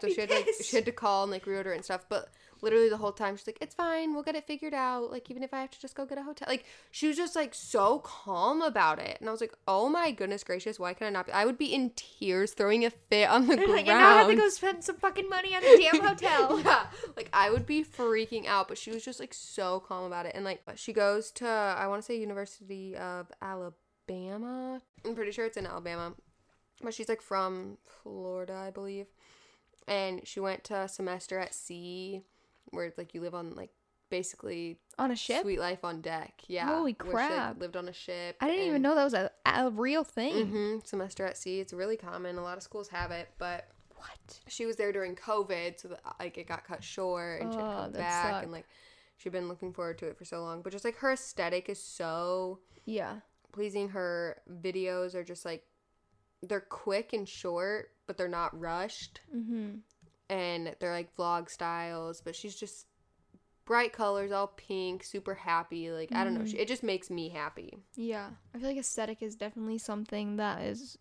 [0.00, 2.04] so she had to, like she had to call and like reorder it and stuff
[2.08, 2.28] but
[2.62, 5.42] literally the whole time she's like it's fine we'll get it figured out like even
[5.42, 7.98] if i have to just go get a hotel like she was just like so
[7.98, 11.26] calm about it and i was like oh my goodness gracious why can i not
[11.26, 14.18] be i would be in tears throwing a fit on the ground and now I
[14.18, 16.60] have to go spend some fucking money on the damn hotel.
[16.64, 20.26] yeah, like I would be freaking out, but she was just like so calm about
[20.26, 20.32] it.
[20.34, 24.80] And like she goes to I want to say University of Alabama.
[25.04, 26.14] I'm pretty sure it's in Alabama,
[26.82, 29.06] but she's like from Florida, I believe.
[29.88, 32.22] And she went to a semester at sea,
[32.70, 33.70] where it's like you live on like
[34.10, 35.42] basically On a ship?
[35.42, 36.42] sweet life on deck.
[36.46, 37.60] Yeah, Holy where she, like, crap.
[37.60, 38.36] lived on a ship.
[38.40, 40.34] I didn't even know that was a, a real thing.
[40.52, 41.60] Mhm, semester at sea.
[41.60, 42.36] It's really common.
[42.38, 44.40] A lot of schools have it, but What?
[44.48, 47.66] She was there during COVID, so that, like it got cut short, and she had
[47.68, 48.42] Oh, come back, sucked.
[48.44, 48.66] and like
[49.16, 50.60] she'd been looking forward to it for so long.
[50.62, 53.20] But just like her aesthetic is so Yeah.
[53.52, 53.90] pleasing.
[53.90, 55.64] Her videos are just like
[56.42, 59.76] they're quick and short, but they're not rushed, Mm-hmm.
[60.28, 62.20] and they're like vlog styles.
[62.20, 62.86] But she's just
[63.64, 65.90] bright colors, all pink, super happy.
[65.92, 66.48] Like I don't know, Mhm.
[66.50, 67.78] she, it just makes me happy.
[67.94, 68.30] Yeah.
[68.54, 70.98] I feel like aesthetic is definitely something that is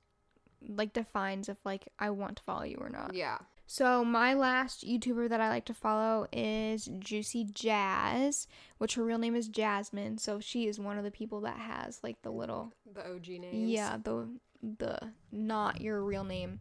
[0.68, 3.16] like defines if like I want to follow you or not.
[3.16, 3.40] Yeah.
[3.66, 9.36] So my last YouTuber that I like to follow is JuicyJas, which her real name
[9.36, 10.18] is Jasmine.
[10.18, 13.70] So she is one of the people that has like the little The OG names.
[13.70, 14.28] yeah, the
[14.62, 16.60] the not your real name.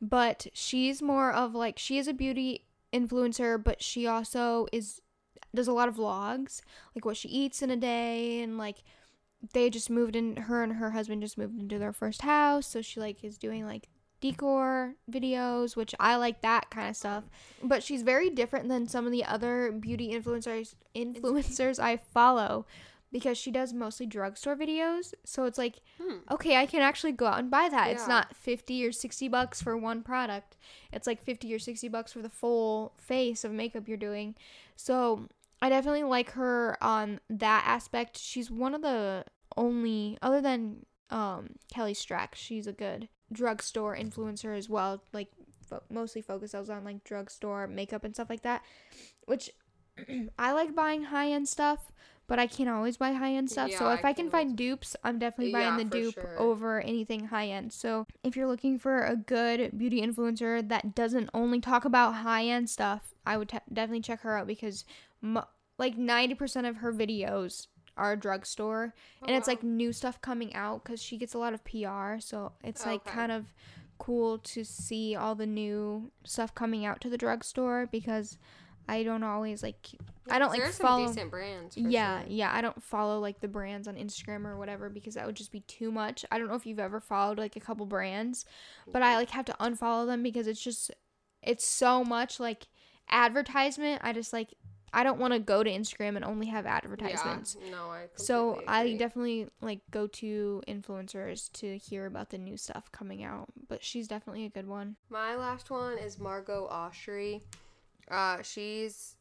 [0.00, 5.00] But she's more of like she is a beauty influencer, but she also is
[5.54, 6.62] does a lot of vlogs,
[6.94, 8.82] like what she eats in a day and like
[9.52, 12.82] they just moved in her and her husband just moved into their first house, so
[12.82, 13.88] she like is doing like
[14.20, 17.24] decor videos, which I like that kind of stuff.
[17.62, 22.66] But she's very different than some of the other beauty influencers influencers I follow
[23.14, 25.14] because she does mostly drugstore videos.
[25.24, 26.16] So it's like Hmm.
[26.32, 27.90] okay, I can actually go out and buy that.
[27.92, 30.56] It's not 50 or 60 bucks for one product.
[30.92, 34.34] It's like 50 or 60 bucks for the full face of makeup you're doing.
[34.74, 35.28] So,
[35.62, 38.18] I definitely like her on that aspect.
[38.18, 39.24] She's one of the
[39.56, 45.28] only other than um Kelly Strack, she's a good drugstore influencer as well, like
[45.68, 48.62] fo- mostly focuses on like drugstore makeup and stuff like that,
[49.26, 49.50] which
[50.38, 51.92] I like buying high-end stuff,
[52.26, 53.70] but I can't always buy high-end stuff.
[53.72, 56.38] so if I I can can find dupes, I'm definitely buying Yeah, the dupe sure.
[56.38, 57.72] over anything high-end.
[57.72, 62.70] So if you're looking for a good beauty influencer that doesn't only talk about high-end
[62.70, 64.84] stuff, I would te- definitely check her out because
[65.20, 69.56] mo- like 90% of her videos are drugstore Oh, and it's oh, wow.
[69.56, 72.18] like new stuff coming out because she gets a lot of PR.
[72.20, 73.52] So it's like kind of
[73.98, 78.38] cool to see all the new stuff coming out to the drugstore because
[78.88, 79.88] I don't always like
[80.28, 81.06] I don't like follow.
[81.06, 81.76] decent brands.
[81.76, 82.30] Yeah, sure.
[82.30, 82.52] yeah.
[82.52, 85.60] I don't follow like the brands on Instagram or whatever because that would just be
[85.60, 86.24] too much.
[86.30, 88.44] I don't know if you've ever followed like a couple brands,
[88.90, 90.90] but I like have to unfollow them because it's just
[91.42, 92.68] it's so much like
[93.10, 94.00] advertisement.
[94.04, 94.54] I just like
[94.94, 97.56] I don't want to go to Instagram and only have advertisements.
[97.62, 98.06] Yeah, no, I.
[98.14, 103.24] So completely I definitely like go to influencers to hear about the new stuff coming
[103.24, 104.94] out, but she's definitely a good one.
[105.10, 107.42] My last one is Margot Austri.
[108.10, 109.16] Uh, she's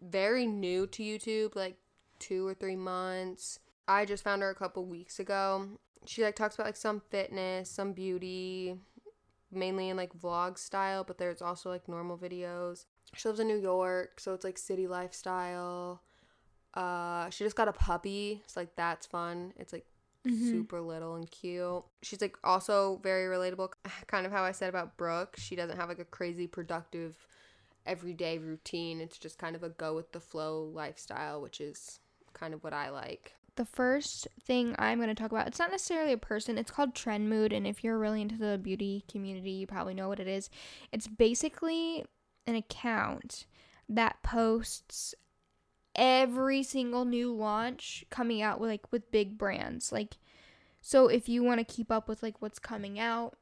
[0.00, 1.76] very new to YouTube, like
[2.18, 3.58] two or three months.
[3.86, 5.68] I just found her a couple weeks ago.
[6.06, 8.76] She like talks about like some fitness, some beauty,
[9.52, 12.84] mainly in like vlog style, but there's also like normal videos.
[13.14, 16.02] She lives in New York, so it's like city lifestyle.
[16.74, 19.52] Uh, she just got a puppy, so like that's fun.
[19.56, 19.86] It's like
[20.26, 20.50] Mhm.
[20.50, 21.84] super little and cute.
[22.02, 23.72] She's like also very relatable.
[24.06, 25.36] Kind of how I said about Brooke.
[25.38, 27.14] She doesn't have like a crazy productive
[27.86, 29.00] everyday routine.
[29.00, 32.00] It's just kind of a go with the flow lifestyle, which is
[32.32, 33.34] kind of what I like.
[33.56, 36.94] the first thing I'm going to talk about, it's not necessarily a person, it's called
[36.94, 37.52] Trend Mood.
[37.52, 40.50] And if you're really into the beauty community, you probably know what it is.
[40.92, 42.04] It's basically
[42.46, 43.46] an account
[43.88, 45.14] that posts
[45.94, 49.92] every single new launch coming out with like with big brands.
[49.92, 50.16] Like,
[50.80, 53.36] so if you want to keep up with like what's coming out,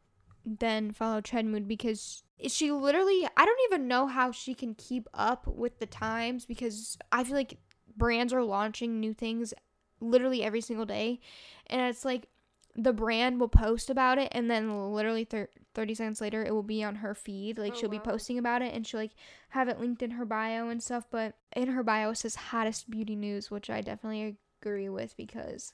[0.45, 5.09] then follow Trend Mood because she literally, I don't even know how she can keep
[5.15, 7.59] up with the times because I feel like
[7.97, 9.55] brands are launching new things
[10.01, 11.21] literally every single day.
[11.69, 12.29] And it's like
[12.75, 16.63] the brand will post about it and then literally thir- 30 seconds later it will
[16.63, 17.59] be on her feed.
[17.59, 19.13] Like Oh, she'll be posting about it and she'll like
[19.51, 21.07] have it linked in her bio and stuff.
[21.11, 25.73] But in her bio it says hottest beauty news which i definitely agree with because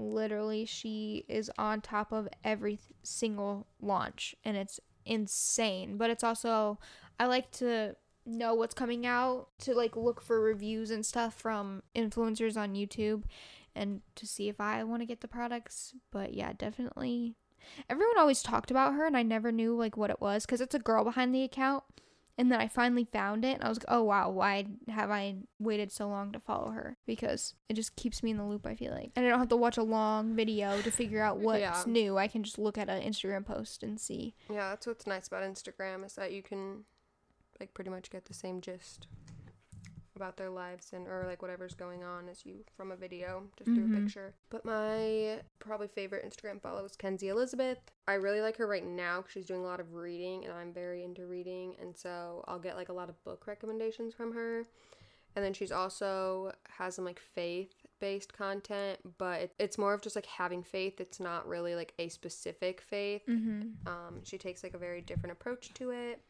[0.00, 6.78] literally she is on top of every single launch and it's insane but it's also
[7.18, 7.94] i like to
[8.26, 13.24] know what's coming out to like look for reviews and stuff from influencers on YouTube
[13.74, 15.94] and to see if I want to get the products.
[16.10, 17.34] But yeah, definitely.
[17.88, 20.74] Everyone always talked about her and I never knew like what it was cuz it's
[20.74, 21.84] a girl behind the account.
[22.38, 25.36] And then I finally found it and I was like, "Oh wow, why have I
[25.58, 28.74] waited so long to follow her?" Because it just keeps me in the loop, I
[28.74, 29.10] feel like.
[29.16, 31.82] And I don't have to watch a long video to figure out what's Yeah.
[31.86, 32.16] new.
[32.18, 34.34] I can just look at an Instagram post and see.
[34.48, 36.84] Yeah, that's what's nice about Instagram is that you can
[37.58, 39.06] like pretty much get the same gist
[40.20, 43.70] about their lives and or like whatever's going on as you from a video just
[43.70, 44.02] through a Mhm.
[44.04, 44.34] picture.
[44.50, 47.78] But my probably favorite Instagram follow is Kenzie Elizabeth.
[48.06, 50.72] I really like her right now 'cause she's doing a lot of reading and I'm
[50.74, 54.66] very into reading and so I'll get like a lot of book recommendations from her.
[55.36, 60.02] And then she's also has some like faith based content, but it, it's more of
[60.02, 61.00] just like having faith.
[61.00, 63.22] It's not really like a specific faith.
[63.28, 63.86] Mm-hmm.
[63.86, 66.20] Um, she takes like a very different approach to it.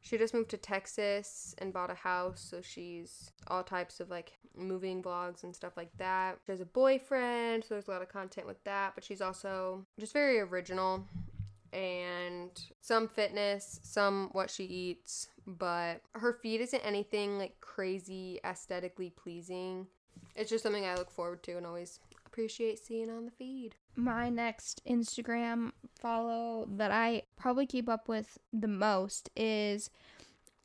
[0.00, 4.32] She just moved to Texas and bought a house, so she's all types of like
[4.56, 6.38] moving vlogs and stuff like that.
[6.46, 9.84] She has a boyfriend, so there's a lot of content with that, but she's also
[9.98, 11.06] just very original
[11.72, 19.10] and some fitness, some what she eats, but her feed isn't anything like crazy aesthetically
[19.10, 19.86] pleasing.
[20.34, 23.74] It's just something I look forward to and always appreciate seeing on the feed.
[23.96, 29.90] My next Instagram follow that I probably keep up with the most is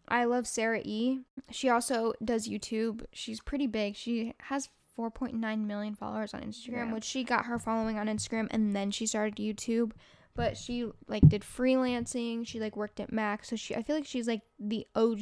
[0.07, 1.19] I love Sarah E.
[1.51, 3.03] She also does YouTube.
[3.11, 3.95] She's pretty big.
[3.95, 6.93] She has 4.9 million followers on Instagram, Yeah.
[6.93, 9.91] which she got her following on Instagram and then she started YouTube.
[10.35, 12.45] But she like did freelancing.
[12.45, 15.19] She like worked at Mac, so she I feel like she's like the OG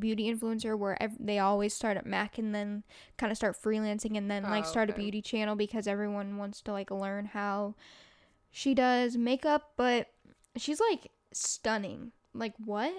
[0.00, 2.82] beauty influencer where ev- they always start at Mac and then
[3.18, 6.60] kind of start freelancing and then like Oh, start a beauty channel because everyone wants
[6.62, 7.76] to like learn how
[8.50, 9.72] she does makeup.
[9.76, 10.08] But
[10.56, 12.10] she's like stunning.
[12.34, 12.92] Like what?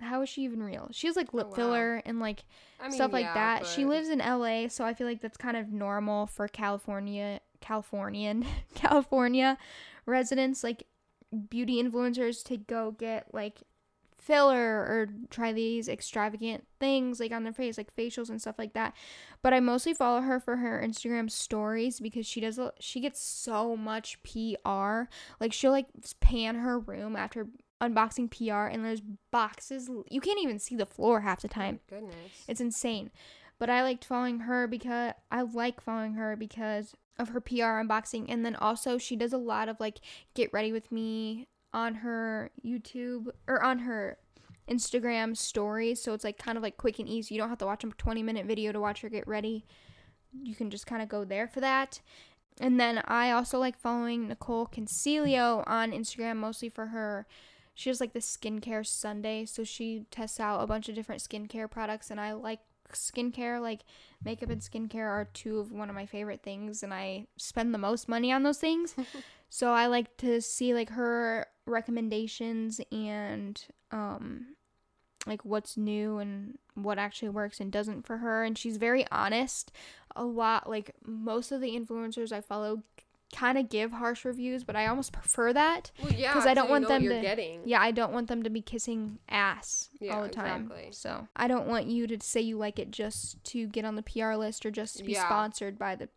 [0.00, 0.88] How is she even real?
[0.92, 1.56] She has like lip Oh, wow.
[1.56, 2.44] filler and like
[2.78, 3.66] I mean, stuff like yeah, that.
[3.66, 8.44] She lives in LA, so I feel like that's kind of normal for California, Californian,
[8.74, 9.56] California
[10.06, 10.84] residents, like
[11.48, 13.62] beauty influencers to go get like
[14.24, 18.72] filler or try these extravagant things like on their face, like facials and stuff like
[18.72, 18.94] that.
[19.42, 23.76] But I mostly follow her for her Instagram stories because she does she gets so
[23.76, 25.02] much PR.
[25.40, 25.88] Like she'll like
[26.20, 27.48] pan her room after
[27.82, 31.80] unboxing PR and there's boxes you can't even see the floor half the time.
[31.88, 32.14] Goodness.
[32.48, 33.10] It's insane.
[33.58, 38.26] But I liked following her because I like following her because of her PR unboxing.
[38.28, 40.00] And then also, she does a lot of like
[40.34, 44.18] get ready with me on her YouTube or on her
[44.68, 46.02] Instagram stories.
[46.02, 47.34] So it's like kind of like quick and easy.
[47.34, 49.64] You don't have to watch a 20 minute video to watch her get ready.
[50.42, 52.00] You can just kind of go there for that.
[52.60, 57.26] And then I also like following Nicole Concilio on Instagram mostly for her.
[57.74, 59.44] She does like the skincare Sunday.
[59.44, 62.10] So she tests out a bunch of different skincare products.
[62.10, 62.60] And I like
[62.92, 63.60] skincare.
[63.60, 63.80] Like
[64.24, 66.82] makeup and skincare are two of one of my favorite things.
[66.82, 68.94] And I spend the most money on those things.
[69.48, 74.54] so I like to see like her recommendations and um
[75.26, 79.72] like what's new and what actually works and doesn't for her and she's very honest
[80.16, 82.82] a lot like most of the influencers i follow
[83.34, 86.66] kind of give harsh reviews but i almost prefer that Well, yeah, 'Cause I don't
[86.66, 87.62] so want them to- getting.
[87.66, 90.92] yeah i don't want them to be kissing ass Yeah, all the time exactly.
[90.92, 94.02] so i don't want you to say you like it just to get on the
[94.02, 95.26] pr list or just to be Yeah.
[95.26, 96.08] sponsored by the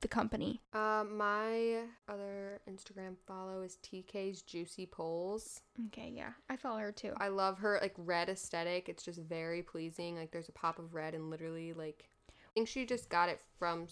[0.00, 5.60] the company Uh, my other Instagram follow is TK's Juicy Polls.
[5.88, 8.88] okay yeah i follow her too I love her like red aesthetic.
[8.88, 10.14] It's just very pleasing.
[10.14, 13.40] Like there's a pop of red and literally like I think she just got it
[13.58, 13.88] from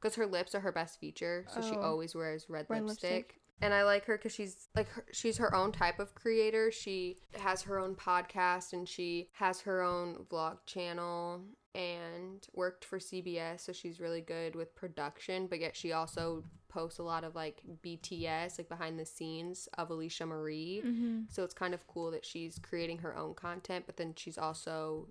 [0.00, 1.80] because her lips are her best feature, so she Oh.
[1.82, 3.10] always wears red, Red lipstick.
[3.10, 3.40] lipstick.
[3.62, 6.70] And I like her because she's like her, she's her own type of creator.
[6.70, 11.40] She has her own podcast and she has her own vlog channel
[11.74, 15.46] and worked for CBS, so she's really good with production.
[15.46, 19.88] But yet she also posts a lot of like BTS, like behind the scenes of
[19.88, 20.82] Alisha Marie.
[20.84, 21.20] mm-hmm.
[21.30, 25.08] So it's kind of cool that she's creating her own content, but then she's also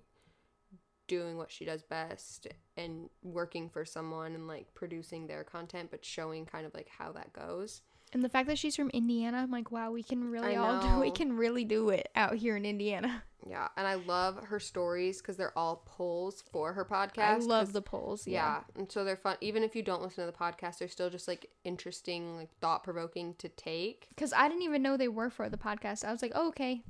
[1.06, 6.04] doing what she does best and working for someone and like producing their content, but
[6.04, 7.82] showing kind of like how that goes.
[8.12, 10.80] And the fact that she's from Indiana, I'm like, wow, we can really I all
[10.80, 13.22] do, we can really do it out here in Indiana.
[13.48, 17.18] Yeah, and I love her stories because they're all polls for her podcast.
[17.18, 18.26] I love the polls.
[18.26, 18.60] yeah.
[18.76, 19.36] and so they're fun.
[19.40, 22.82] Even if you don't listen to the podcast, they're still just like interesting, like thought
[22.82, 24.06] provoking to take.
[24.08, 26.04] because I didn't even know they were for the podcast.
[26.04, 26.82] I was like, oh, okay,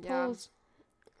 [0.00, 0.24] Yeah.
[0.24, 0.48] polls.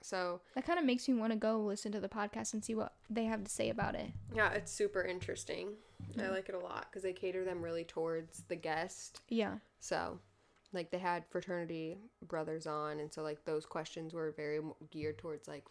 [0.02, 2.74] So That kind of makes me want to go listen to the podcast and see
[2.74, 4.10] what they have to say about it.
[4.34, 5.70] yeah, it's super interesting.
[6.16, 6.30] I mm.
[6.30, 9.20] like it a lot because they cater them really towards the guest.
[9.28, 10.18] Yeah, So,
[10.72, 15.48] like they had fraternity brothers on, and so like those questions were very geared towards
[15.48, 15.64] like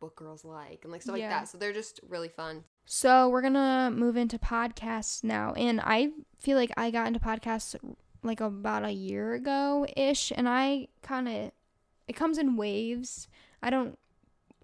[0.00, 1.28] what girls like and like stuff Yeah.
[1.28, 1.48] like that.
[1.48, 2.64] So they're just really fun.
[2.84, 6.10] So we're gonna move into podcasts now, and I
[6.40, 7.74] feel like I got into podcasts
[8.22, 11.52] like about a year ago ish, and I kind of
[12.06, 13.28] it comes in waves.
[13.64, 13.98] I don't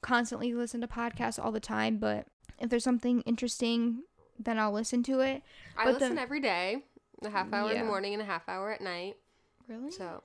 [0.03, 2.26] constantly listen to podcasts all the time, but
[2.59, 4.03] if there's something interesting,
[4.38, 5.42] then I'll listen to it.
[5.76, 6.84] I But the- listen every day,
[7.22, 9.16] a half hour in the morning and a half hour at night.
[9.68, 9.90] Really?
[9.90, 10.22] So,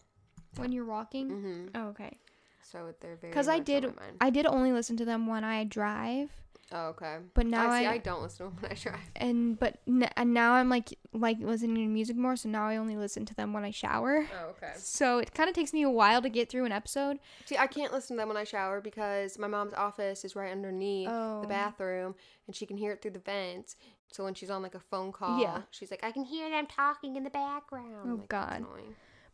[0.58, 1.30] when you're walking?
[1.30, 2.18] hmm Oh, okay.
[2.62, 3.94] so they're very Because I did.
[4.20, 6.32] I did only listen to them when I drive.
[6.72, 7.18] Oh, okay.
[7.36, 9.00] But now I, see, I- I don't listen to them when I drive.
[9.16, 12.78] and but n- and now I'm like like listening to music more, so now I
[12.78, 14.26] only listen to them when I shower.
[14.42, 14.72] Oh, okay.
[14.78, 17.20] So it kind of takes me a while to get through an episode.
[17.46, 20.52] See, I can't listen to them when I shower because my mom's office is right
[20.52, 21.42] underneath Oh.
[21.42, 22.16] the bathroom
[22.48, 23.76] and she can hear it through the vents.
[24.12, 25.62] So when she's on like a phone call, Yeah.
[25.72, 28.06] she's like, I can hear them talking in the background.
[28.06, 28.66] Oh, Like, that's God.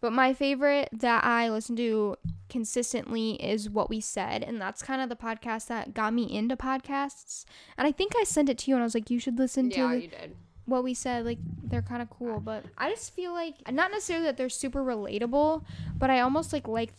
[0.02, 2.18] But my favorite that I listen to
[2.50, 4.44] consistently is What We Said.
[4.44, 7.46] And that's kind of the podcast that got me into podcasts.
[7.78, 9.70] And I think I sent it to you and I was like, you should listen
[9.70, 10.36] to Yeah, you did.
[10.66, 11.24] What We Said.
[11.24, 12.40] Like, they're kind of cool.
[12.40, 15.64] But I just feel like, not necessarily that they're super relatable,
[15.98, 16.94] but I almost like like,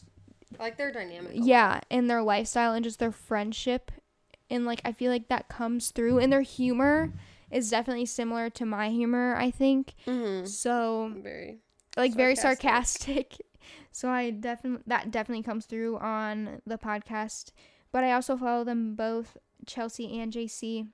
[0.58, 1.32] like their dynamic.
[1.34, 3.90] yeah, and their lifestyle and just their friendship.
[4.48, 6.18] And like, I feel like that comes through.
[6.18, 7.12] And their humor
[7.50, 9.94] is definitely similar to my humor, I think.
[10.06, 10.46] Mm-hmm.
[10.46, 11.58] So Very.
[11.96, 13.02] Like very Sarcastic.
[13.02, 13.46] sarcastic.
[13.94, 17.52] So I definitely that definitely comes through on the podcast.
[17.92, 19.36] But I also follow them both,
[19.66, 20.88] Chelsea and JC,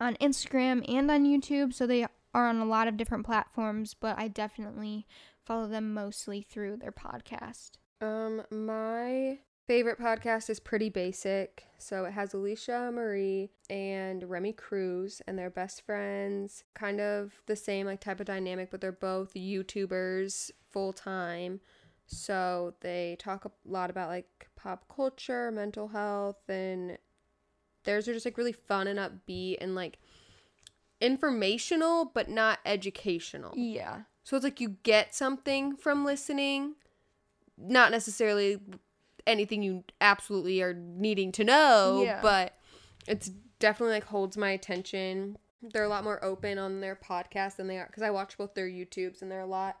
[0.00, 1.74] on Instagram and on YouTube.
[1.74, 5.06] So they are on a lot of different platforms, but I definitely
[5.44, 7.72] follow them mostly through their podcast.
[8.00, 11.64] Um, my favorite podcast is Pretty Basic.
[11.78, 16.64] So it has Alisha Marie and Remi Cruz, and they're best friends.
[16.74, 21.60] Kind of the same like type of dynamic, but they're both YouTubers full time.
[22.06, 26.98] So they talk a lot about like pop culture, mental health, and
[27.84, 29.98] theirs are just like really fun and upbeat and like
[31.00, 33.52] informational, but not educational.
[33.56, 34.02] Yeah.
[34.22, 36.74] So it's like you get something from listening,
[37.58, 38.58] not necessarily
[39.26, 42.20] anything you absolutely are needing to know, Yeah.
[42.22, 42.54] but
[43.06, 45.38] it's definitely like holds my attention.
[45.62, 48.54] They're a lot more open on their podcast than they are because I watch both
[48.54, 49.78] their YouTubes and they're a lot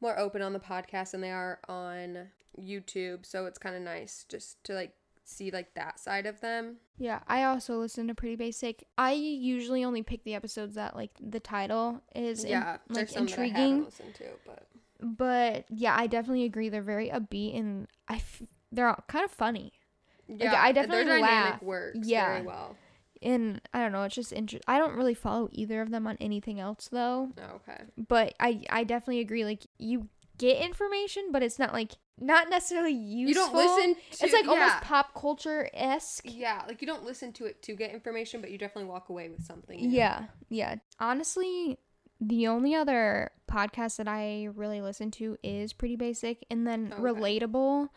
[0.00, 2.28] more open on the podcast than they are on
[2.58, 3.26] YouTube.
[3.26, 4.92] So it's kind of nice just to like
[5.24, 6.76] see like that side of them.
[6.98, 8.86] Yeah, I also listen to Pretty Basic.
[8.96, 13.12] I usually only pick the episodes that like the title is in- yeah, like there's
[13.12, 13.86] some that I intriguing.
[14.14, 14.66] to, but
[15.02, 16.70] but yeah, I definitely agree.
[16.70, 18.42] They're very upbeat and I f-
[18.72, 19.72] they're all kind of funny.
[20.28, 21.62] yeah, I their definitely dynamic laugh.
[21.62, 22.32] works Yeah.
[22.34, 22.76] very well.
[23.22, 24.64] And I don't know, it's just interesting.
[24.68, 27.30] I don't really follow either of them on anything else though.
[27.38, 27.82] Oh, okay.
[27.96, 29.44] But I I definitely agree.
[29.44, 30.08] Like you
[30.38, 33.28] get information, but it's not like not necessarily useful.
[33.28, 34.50] You don't listen to It's like yeah.
[34.50, 36.24] almost pop culture esque.
[36.26, 39.28] Yeah, like you don't listen to it to get information, but you definitely walk away
[39.30, 39.78] with something.
[39.80, 40.76] Yeah, yeah.
[41.00, 41.78] Honestly,
[42.20, 47.02] the only other podcast that I really listen to is Pretty Basic, and then Okay.
[47.02, 47.88] relatable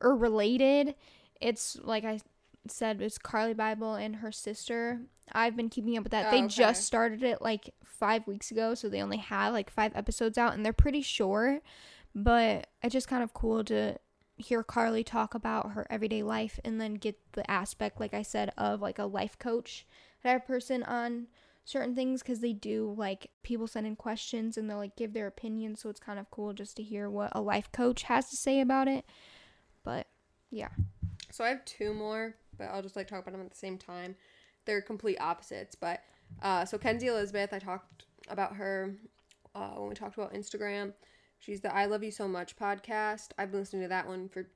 [0.00, 0.94] or related.
[1.40, 2.20] It's like I
[2.68, 5.00] said, it's Carli Bybel and her sister.
[5.32, 6.26] I've been keeping up with that.
[6.26, 6.48] Oh, they okay.
[6.48, 10.54] just started it like five weeks ago, so they only have like five episodes out,
[10.54, 11.62] and they're pretty short.
[12.14, 13.98] But it's just kind of cool to
[14.38, 18.52] hear Carli talk about her everyday life and then get the aspect, like I said,
[18.56, 19.86] of like a life coach
[20.22, 21.26] type person on
[21.64, 25.26] certain things because they do like people send in questions and they'll like give their
[25.26, 25.80] opinions.
[25.80, 28.60] So it's kind of cool just to hear what a life coach has to say
[28.60, 29.04] about it.
[30.50, 30.68] Yeah.
[31.30, 33.78] So I have two more, but I'll just like talk about them at the same
[33.78, 34.16] time.
[34.64, 36.02] They're complete opposites, but
[36.42, 38.94] uh, so Kenzie Elizabeth, I talked about her
[39.54, 40.92] uh, when we talked about Instagram.
[41.38, 43.28] She's the I Love You So Much podcast.
[43.38, 44.48] I've been listening to that one for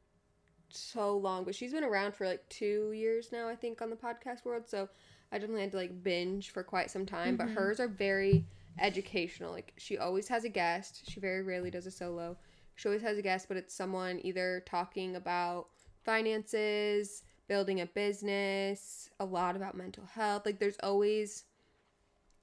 [0.70, 3.97] so long, but she's been around for like two years now, I think, on the
[3.97, 4.68] podcast world.
[4.68, 4.88] So
[5.32, 7.36] I definitely had to like binge for quite some time.
[7.36, 8.45] But hers are very
[8.78, 9.53] educational.
[9.53, 11.03] Like she always has a guest.
[11.11, 12.36] She very rarely does a solo.
[12.76, 15.68] She always has a guest, but it's someone either talking about
[16.05, 20.46] finances, building a business, a lot about mental health.
[20.46, 21.44] Like there's always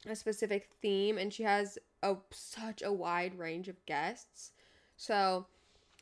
[0.06, 4.52] a specific theme and she has a such a wide range of guests.
[4.96, 5.48] So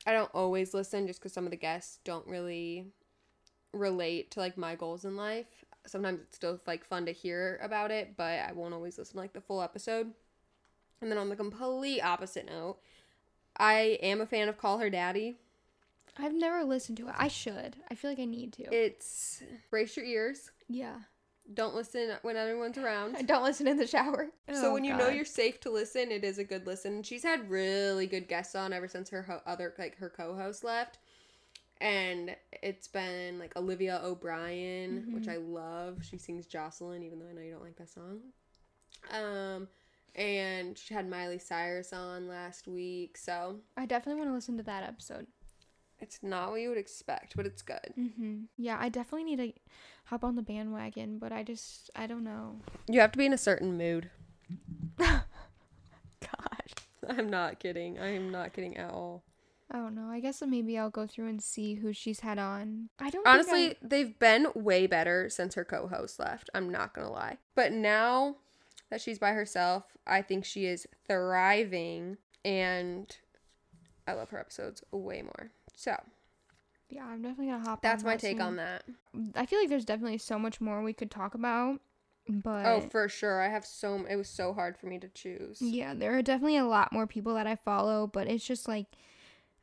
[0.05, 2.91] I don't always listen just cuz some of the guests don't really
[3.73, 5.63] relate to like my goals in life.
[5.85, 9.33] Sometimes it's still like fun to hear about it, but I won't always listen like
[9.33, 10.13] the full episode.
[11.01, 12.77] And then on the complete opposite note,
[13.57, 15.35] I am a fan of Call Her Daddy.
[16.17, 17.15] I've never listened to it.
[17.17, 17.75] I should.
[17.91, 18.63] I feel like I need to.
[18.73, 20.51] It's brace your ears.
[20.69, 20.95] yeah.
[21.53, 23.15] Don't listen when everyone's around.
[23.15, 24.29] I don't listen in the shower.
[24.51, 27.03] So Oh, when you know you're safe to listen, it is a good listen.
[27.03, 30.97] She's had really good guests on ever since her ho- other like her co-host left,
[31.79, 35.99] and it's been like Olivia O'Brien, which I love.
[36.03, 38.21] She sings Josslyn, even though I know you don't like that song.
[39.11, 39.67] Um,
[40.15, 44.63] and she had Miley Cyrus on last week, so I definitely want to listen to
[44.63, 45.27] that episode.
[46.05, 47.93] It's not what you would expect, but it's good.
[47.99, 48.43] Mm-hmm.
[48.57, 49.59] Yeah, I definitely need to
[50.05, 52.57] hop on the bandwagon, but I just I don't know.
[52.87, 54.11] You have to be in a certain mood.
[54.97, 55.23] God.
[57.09, 57.99] I'm not kidding.
[57.99, 59.23] I am not kidding at all.
[59.71, 60.09] I don't know.
[60.11, 62.89] I guess maybe I'll go through and see who she's had on.
[62.99, 66.51] I don't Honestly, I- they've been way better since her co host left.
[66.53, 67.37] I'm not going to lie.
[67.55, 68.35] But now
[68.91, 73.15] that she's by herself, I think she is thriving and
[74.07, 75.49] I love her episodes way more.
[75.75, 75.95] So
[76.89, 77.81] yeah, I'm definitely gonna hop.
[77.81, 78.41] that's my that take soon.
[78.41, 78.83] on that.
[79.35, 81.79] I feel like there's definitely so much more we could talk about,
[82.27, 83.41] but Oh, for sure.
[83.41, 85.59] I have so, it was so hard for me to choose.
[85.61, 88.87] yeah, there are definitely a lot more people that I follow, but it's just like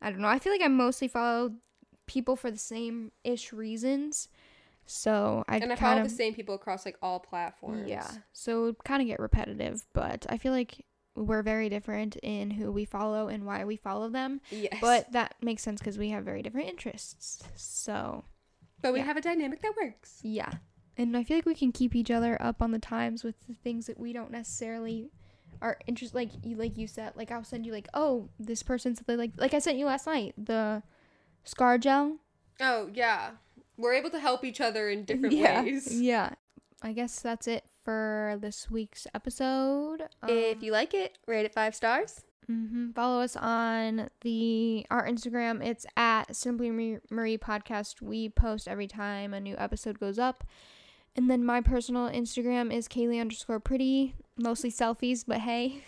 [0.00, 0.28] I don't know.
[0.28, 1.52] I feel like I mostly follow
[2.06, 4.28] people for the same ish reasons,
[4.86, 7.88] so I And I kind follow of the same people across like all platforms.
[7.88, 8.10] yeah.
[8.32, 10.84] So it kind of get repetitive, but I feel like
[11.14, 14.40] we're very different in who we follow and why we follow them.
[14.50, 14.78] Yes.
[14.80, 17.42] But that makes sense because we have very different interests.
[17.56, 18.24] So
[18.80, 19.04] but we yeah.
[19.06, 20.18] have a dynamic that works.
[20.22, 20.50] yeah,
[20.96, 23.54] and I feel like we can keep each other up on the times with the
[23.54, 25.10] things that we don't necessarily
[25.60, 28.96] are interest like you like you said like I'll send you like oh this person
[28.96, 30.82] said they like like I sent you last night the
[31.44, 32.16] scar gel
[32.60, 33.30] Oh, yeah.
[33.76, 36.00] We're able to help each other in different yeah ways.
[36.00, 36.30] yeah
[36.82, 40.02] I guess that's it for this week's episode.
[40.28, 42.22] If Um, you like it, rate it five stars.
[42.46, 45.64] hmm Follow us on the our Instagram.
[45.64, 46.70] It's at Simply
[47.10, 48.02] Marie, Podcast.
[48.02, 50.44] We post every time a new episode goes up.
[51.14, 54.14] And then my personal Instagram is Kaylee underscore pretty.
[54.38, 55.82] Mostly selfies, but hey.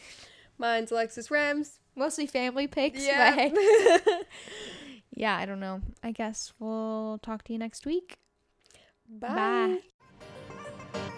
[0.59, 1.78] Mine's Alexis Rems.
[1.97, 3.34] Mostly family pics, Yeah.
[3.34, 4.22] but hey.
[5.16, 5.80] yeah, I don't know.
[6.03, 8.18] I guess we'll talk to you next week.
[9.09, 9.78] Bye.
[10.92, 11.14] Bye.